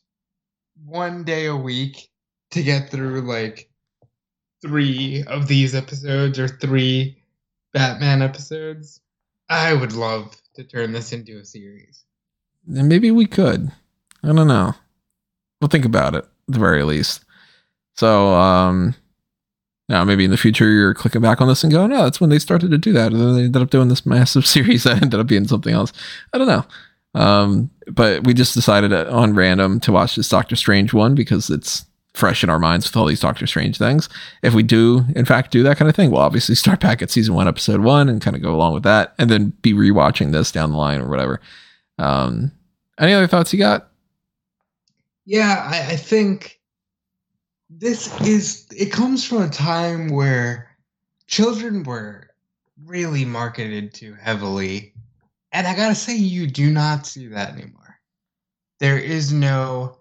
one 0.86 1.24
day 1.24 1.48
a 1.48 1.56
week 1.56 2.10
to 2.52 2.62
get 2.62 2.90
through 2.90 3.22
like 3.22 3.70
three 4.62 5.24
of 5.28 5.48
these 5.48 5.74
episodes 5.74 6.38
or 6.40 6.48
three 6.48 7.18
Batman 7.74 8.22
episodes. 8.22 9.02
I 9.50 9.74
would 9.74 9.94
love 9.94 10.36
to 10.56 10.64
turn 10.64 10.92
this 10.92 11.12
into 11.12 11.40
a 11.40 11.46
series. 11.46 12.06
And 12.68 12.88
maybe 12.88 13.12
we 13.12 13.26
could. 13.26 13.72
I 14.24 14.28
don't 14.28 14.48
know. 14.48 14.76
We'll 15.64 15.70
think 15.70 15.86
about 15.86 16.14
it 16.14 16.26
at 16.26 16.30
the 16.50 16.60
very 16.60 16.84
least. 16.84 17.24
So, 17.96 18.34
um, 18.34 18.96
now 19.88 20.04
maybe 20.04 20.26
in 20.26 20.32
the 20.32 20.36
future 20.36 20.70
you're 20.70 20.94
clicking 20.94 21.22
back 21.22 21.40
on 21.40 21.48
this 21.48 21.64
and 21.64 21.72
going, 21.72 21.90
"No, 21.90 22.04
that's 22.04 22.20
when 22.20 22.30
they 22.30 22.38
started 22.38 22.70
to 22.72 22.78
do 22.78 22.92
that." 22.92 23.14
And 23.14 23.22
then 23.22 23.34
they 23.34 23.44
ended 23.44 23.62
up 23.62 23.70
doing 23.70 23.88
this 23.88 24.06
massive 24.06 24.46
series 24.46 24.84
that 24.84 25.02
ended 25.02 25.22
up 25.22 25.28
being 25.28 25.48
something 25.48 25.74
else. 25.74 25.94
I 26.34 26.38
don't 26.38 26.48
know. 26.48 26.66
Um, 27.16 27.72
but 27.88 28.26
we 28.26 28.34
just 28.34 28.56
decided 28.56 28.92
on 28.92 29.36
random 29.36 29.80
to 29.82 29.94
watch 29.94 30.18
this 30.18 30.28
Doctor 30.28 30.58
Strange 30.58 30.92
one 30.92 31.16
because 31.16 31.50
it's 31.50 31.86
fresh 32.14 32.44
in 32.44 32.50
our 32.50 32.60
minds 32.60 32.86
with 32.86 32.98
all 32.98 33.06
these 33.06 33.22
Doctor 33.22 33.48
Strange 33.48 33.78
things. 33.78 34.10
If 34.42 34.54
we 34.54 34.64
do, 34.64 35.06
in 35.16 35.24
fact, 35.24 35.52
do 35.52 35.64
that 35.64 35.78
kind 35.78 35.88
of 35.88 35.96
thing, 35.96 36.12
we'll 36.12 36.20
obviously 36.20 36.56
start 36.56 36.82
back 36.82 37.02
at 37.02 37.10
season 37.10 37.36
one, 37.36 37.48
episode 37.48 37.80
one, 37.80 38.10
and 38.10 38.20
kind 38.20 38.36
of 38.36 38.42
go 38.42 38.54
along 38.54 38.74
with 38.74 38.84
that, 38.84 39.14
and 39.18 39.30
then 39.30 39.54
be 39.62 39.72
rewatching 39.72 40.34
this 40.34 40.52
down 40.52 40.72
the 40.72 40.78
line 40.78 41.00
or 41.00 41.08
whatever. 41.08 41.40
Um, 42.00 42.52
any 43.00 43.14
other 43.14 43.28
thoughts 43.28 43.54
you 43.54 43.60
got? 43.60 43.88
Yeah, 45.26 45.68
I, 45.72 45.94
I 45.94 45.96
think 45.96 46.60
this 47.70 48.20
is 48.22 48.68
it 48.76 48.92
comes 48.92 49.26
from 49.26 49.44
a 49.44 49.50
time 49.50 50.10
where 50.10 50.70
children 51.28 51.84
were 51.84 52.30
really 52.86 53.26
marketed 53.26 53.94
to 53.96 54.14
heavily. 54.16 54.94
And 55.52 55.68
I 55.68 55.76
gotta 55.76 55.96
say, 55.96 56.16
you 56.16 56.48
do 56.48 56.72
not 56.72 57.06
see 57.06 57.28
that 57.28 57.54
anymore. 57.54 58.00
There 58.80 58.98
is 58.98 59.32
no, 59.32 60.00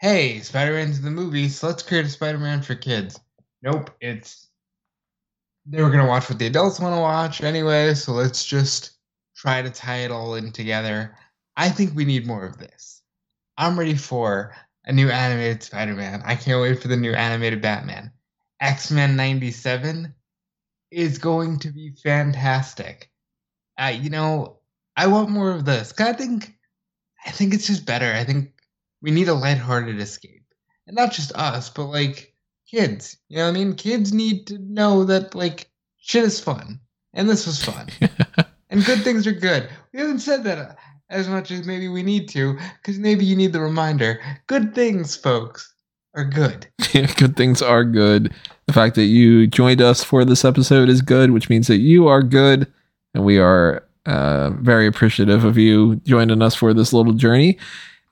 hey, 0.00 0.40
Spider 0.40 0.74
Man's 0.74 0.98
in 0.98 1.04
the 1.04 1.10
movies, 1.10 1.58
so 1.58 1.66
let's 1.66 1.82
create 1.82 2.06
a 2.06 2.08
Spider 2.08 2.38
Man 2.38 2.62
for 2.62 2.74
kids. 2.74 3.20
Nope, 3.62 3.90
it's 4.00 4.48
they 5.66 5.82
were 5.82 5.90
gonna 5.90 6.08
watch 6.08 6.28
what 6.28 6.38
the 6.38 6.46
adults 6.46 6.80
want 6.80 6.94
to 6.94 7.00
watch 7.00 7.42
anyway, 7.42 7.94
so 7.94 8.12
let's 8.12 8.44
just 8.44 8.92
try 9.36 9.62
to 9.62 9.70
tie 9.70 9.98
it 9.98 10.10
all 10.10 10.34
in 10.34 10.50
together. 10.52 11.16
I 11.56 11.68
think 11.68 11.94
we 11.94 12.04
need 12.04 12.26
more 12.26 12.44
of 12.44 12.58
this. 12.58 13.02
I'm 13.58 13.78
ready 13.78 13.94
for 13.96 14.54
a 14.84 14.92
new 14.92 15.10
animated 15.10 15.62
Spider 15.62 15.94
Man. 15.94 16.22
I 16.24 16.34
can't 16.34 16.60
wait 16.60 16.80
for 16.80 16.88
the 16.88 16.96
new 16.96 17.12
animated 17.12 17.62
Batman. 17.62 18.12
X 18.60 18.90
Men 18.90 19.16
97 19.16 20.14
is 20.90 21.18
going 21.18 21.58
to 21.60 21.70
be 21.70 21.92
fantastic. 22.02 23.10
Uh, 23.78 23.92
you 23.98 24.10
know, 24.10 24.58
I 24.96 25.06
want 25.06 25.30
more 25.30 25.50
of 25.50 25.64
this. 25.64 25.94
I 25.98 26.12
think, 26.12 26.54
I 27.26 27.30
think 27.30 27.54
it's 27.54 27.66
just 27.66 27.86
better. 27.86 28.12
I 28.12 28.24
think 28.24 28.52
we 29.00 29.10
need 29.10 29.28
a 29.28 29.34
lighthearted 29.34 29.98
escape, 30.00 30.44
and 30.86 30.96
not 30.96 31.12
just 31.12 31.32
us, 31.34 31.70
but 31.70 31.86
like 31.86 32.34
kids. 32.70 33.16
You 33.28 33.38
know 33.38 33.44
what 33.44 33.50
I 33.50 33.52
mean? 33.52 33.74
Kids 33.74 34.12
need 34.12 34.46
to 34.48 34.58
know 34.58 35.04
that 35.04 35.34
like 35.34 35.70
shit 35.98 36.24
is 36.24 36.40
fun, 36.40 36.80
and 37.14 37.28
this 37.28 37.46
was 37.46 37.64
fun, 37.64 37.88
and 38.70 38.84
good 38.84 39.02
things 39.02 39.26
are 39.26 39.32
good. 39.32 39.68
We 39.92 40.00
haven't 40.00 40.20
said 40.20 40.44
that 40.44 40.76
as 41.12 41.28
much 41.28 41.50
as 41.50 41.66
maybe 41.66 41.88
we 41.88 42.02
need 42.02 42.28
to, 42.30 42.58
because 42.80 42.98
maybe 42.98 43.24
you 43.24 43.36
need 43.36 43.52
the 43.52 43.60
reminder. 43.60 44.20
Good 44.46 44.74
things, 44.74 45.14
folks, 45.14 45.72
are 46.14 46.24
good. 46.24 46.66
good 47.16 47.36
things 47.36 47.62
are 47.62 47.84
good. 47.84 48.34
The 48.66 48.72
fact 48.72 48.94
that 48.96 49.04
you 49.04 49.46
joined 49.46 49.82
us 49.82 50.02
for 50.02 50.24
this 50.24 50.44
episode 50.44 50.88
is 50.88 51.02
good, 51.02 51.30
which 51.30 51.50
means 51.50 51.66
that 51.68 51.78
you 51.78 52.08
are 52.08 52.22
good, 52.22 52.66
and 53.14 53.24
we 53.24 53.38
are 53.38 53.84
uh, 54.06 54.50
very 54.50 54.86
appreciative 54.86 55.44
of 55.44 55.58
you 55.58 55.96
joining 55.96 56.42
us 56.42 56.54
for 56.54 56.74
this 56.74 56.92
little 56.92 57.12
journey. 57.12 57.58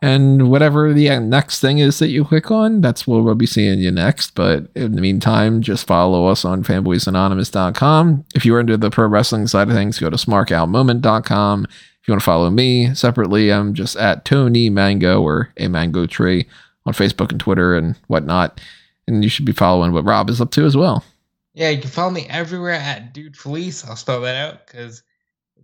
And 0.02 0.50
whatever 0.50 0.94
the 0.94 1.18
next 1.18 1.60
thing 1.60 1.78
is 1.78 1.98
that 1.98 2.08
you 2.08 2.24
click 2.24 2.50
on, 2.50 2.80
that's 2.80 3.06
where 3.06 3.20
we'll 3.20 3.34
be 3.34 3.46
seeing 3.46 3.80
you 3.80 3.90
next. 3.90 4.34
But 4.34 4.70
in 4.74 4.94
the 4.94 5.02
meantime, 5.02 5.60
just 5.60 5.86
follow 5.86 6.26
us 6.26 6.44
on 6.44 6.64
fanboysanonymous.com. 6.64 8.24
If 8.34 8.46
you're 8.46 8.60
into 8.60 8.78
the 8.78 8.90
pro 8.90 9.06
wrestling 9.08 9.46
side 9.46 9.68
of 9.68 9.74
things, 9.74 9.98
go 9.98 10.08
to 10.08 10.16
smarkoutmoment.com. 10.16 11.66
If 12.00 12.08
you 12.08 12.12
want 12.12 12.22
to 12.22 12.24
follow 12.24 12.50
me 12.50 12.94
separately, 12.94 13.52
I'm 13.52 13.74
just 13.74 13.96
at 13.96 14.24
Tony 14.24 14.70
Mango 14.70 15.20
or 15.20 15.52
a 15.58 15.68
Mango 15.68 16.06
Tree 16.06 16.46
on 16.86 16.94
Facebook 16.94 17.30
and 17.30 17.38
Twitter 17.38 17.76
and 17.76 17.94
whatnot. 18.06 18.60
And 19.06 19.22
you 19.22 19.28
should 19.28 19.44
be 19.44 19.52
following 19.52 19.92
what 19.92 20.04
Rob 20.04 20.30
is 20.30 20.40
up 20.40 20.50
to 20.52 20.64
as 20.64 20.76
well. 20.76 21.04
Yeah, 21.52 21.70
you 21.70 21.80
can 21.80 21.90
follow 21.90 22.10
me 22.10 22.26
everywhere 22.28 22.72
at 22.72 23.12
Dude 23.12 23.36
Felice. 23.36 23.84
I'll 23.84 23.96
spell 23.96 24.22
that 24.22 24.36
out 24.36 24.66
because 24.66 25.02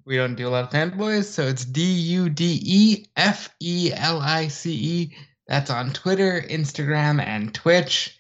we 0.04 0.16
don't 0.16 0.34
do 0.34 0.46
a 0.46 0.50
lot 0.50 0.64
of 0.64 0.70
fanboys. 0.70 1.24
So 1.24 1.44
it's 1.44 1.64
D 1.64 1.82
U 1.82 2.28
D 2.28 2.60
E 2.62 3.06
F 3.16 3.48
E 3.60 3.92
L 3.94 4.20
I 4.20 4.48
C 4.48 4.72
E. 4.72 5.16
That's 5.46 5.70
on 5.70 5.92
Twitter, 5.92 6.42
Instagram, 6.48 7.24
and 7.24 7.54
Twitch. 7.54 8.18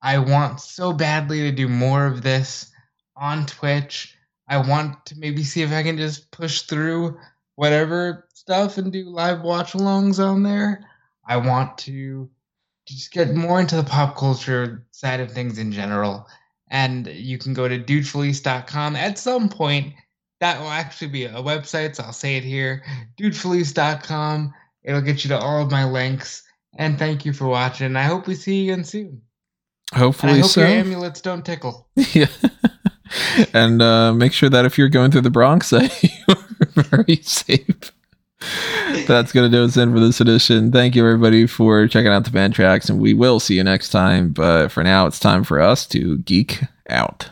I 0.00 0.18
want 0.18 0.60
so 0.60 0.92
badly 0.92 1.40
to 1.40 1.52
do 1.52 1.68
more 1.68 2.06
of 2.06 2.22
this 2.22 2.70
on 3.16 3.46
Twitch. 3.46 4.16
I 4.48 4.58
want 4.58 5.04
to 5.06 5.18
maybe 5.18 5.42
see 5.42 5.62
if 5.62 5.72
I 5.72 5.82
can 5.82 5.96
just 5.96 6.30
push 6.30 6.62
through 6.62 7.18
whatever 7.58 8.28
stuff 8.34 8.78
and 8.78 8.92
do 8.92 9.10
live 9.10 9.40
watch 9.40 9.72
alongs 9.72 10.24
on 10.24 10.44
there. 10.44 10.80
I 11.26 11.38
want 11.38 11.76
to 11.78 12.30
just 12.86 13.10
get 13.10 13.34
more 13.34 13.58
into 13.58 13.74
the 13.74 13.82
pop 13.82 14.16
culture 14.16 14.86
side 14.92 15.18
of 15.18 15.32
things 15.32 15.58
in 15.58 15.72
general. 15.72 16.28
And 16.70 17.08
you 17.08 17.36
can 17.36 17.54
go 17.54 17.66
to 17.66 17.76
dudefelice.com 17.76 18.94
at 18.94 19.18
some 19.18 19.48
point. 19.48 19.92
That 20.38 20.60
will 20.60 20.68
actually 20.68 21.08
be 21.08 21.24
a 21.24 21.32
website, 21.32 21.96
so 21.96 22.04
I'll 22.04 22.12
say 22.12 22.36
it 22.36 22.44
here 22.44 22.84
dudefelice.com. 23.20 24.54
It'll 24.84 25.00
get 25.00 25.24
you 25.24 25.28
to 25.30 25.38
all 25.38 25.60
of 25.60 25.72
my 25.72 25.84
links. 25.84 26.44
And 26.78 26.96
thank 26.96 27.24
you 27.24 27.32
for 27.32 27.48
watching. 27.48 27.96
I 27.96 28.04
hope 28.04 28.28
we 28.28 28.36
see 28.36 28.62
you 28.62 28.72
again 28.72 28.84
soon. 28.84 29.20
And 29.92 30.00
Hopefully 30.00 30.34
I 30.34 30.38
hope 30.38 30.50
so. 30.50 30.60
your 30.60 30.68
amulets 30.68 31.20
don't 31.20 31.44
tickle. 31.44 31.88
yeah. 32.12 32.26
and 33.52 33.82
uh, 33.82 34.12
make 34.12 34.32
sure 34.32 34.48
that 34.48 34.64
if 34.64 34.78
you're 34.78 34.88
going 34.88 35.10
through 35.10 35.22
the 35.22 35.30
Bronx, 35.30 35.70
that 35.70 36.02
you're 36.04 36.36
very 36.90 37.16
safe. 37.22 37.92
That's 39.06 39.32
going 39.32 39.50
to 39.50 39.56
do 39.56 39.64
us 39.64 39.76
in 39.76 39.92
for 39.92 40.00
this 40.00 40.20
edition. 40.20 40.70
Thank 40.70 40.94
you, 40.94 41.04
everybody, 41.04 41.46
for 41.46 41.88
checking 41.88 42.12
out 42.12 42.24
the 42.24 42.30
band 42.30 42.54
tracks, 42.54 42.88
and 42.88 43.00
we 43.00 43.14
will 43.14 43.40
see 43.40 43.56
you 43.56 43.64
next 43.64 43.90
time. 43.90 44.30
But 44.30 44.68
for 44.68 44.84
now, 44.84 45.06
it's 45.06 45.18
time 45.18 45.44
for 45.44 45.60
us 45.60 45.86
to 45.88 46.18
geek 46.18 46.62
out. 46.88 47.30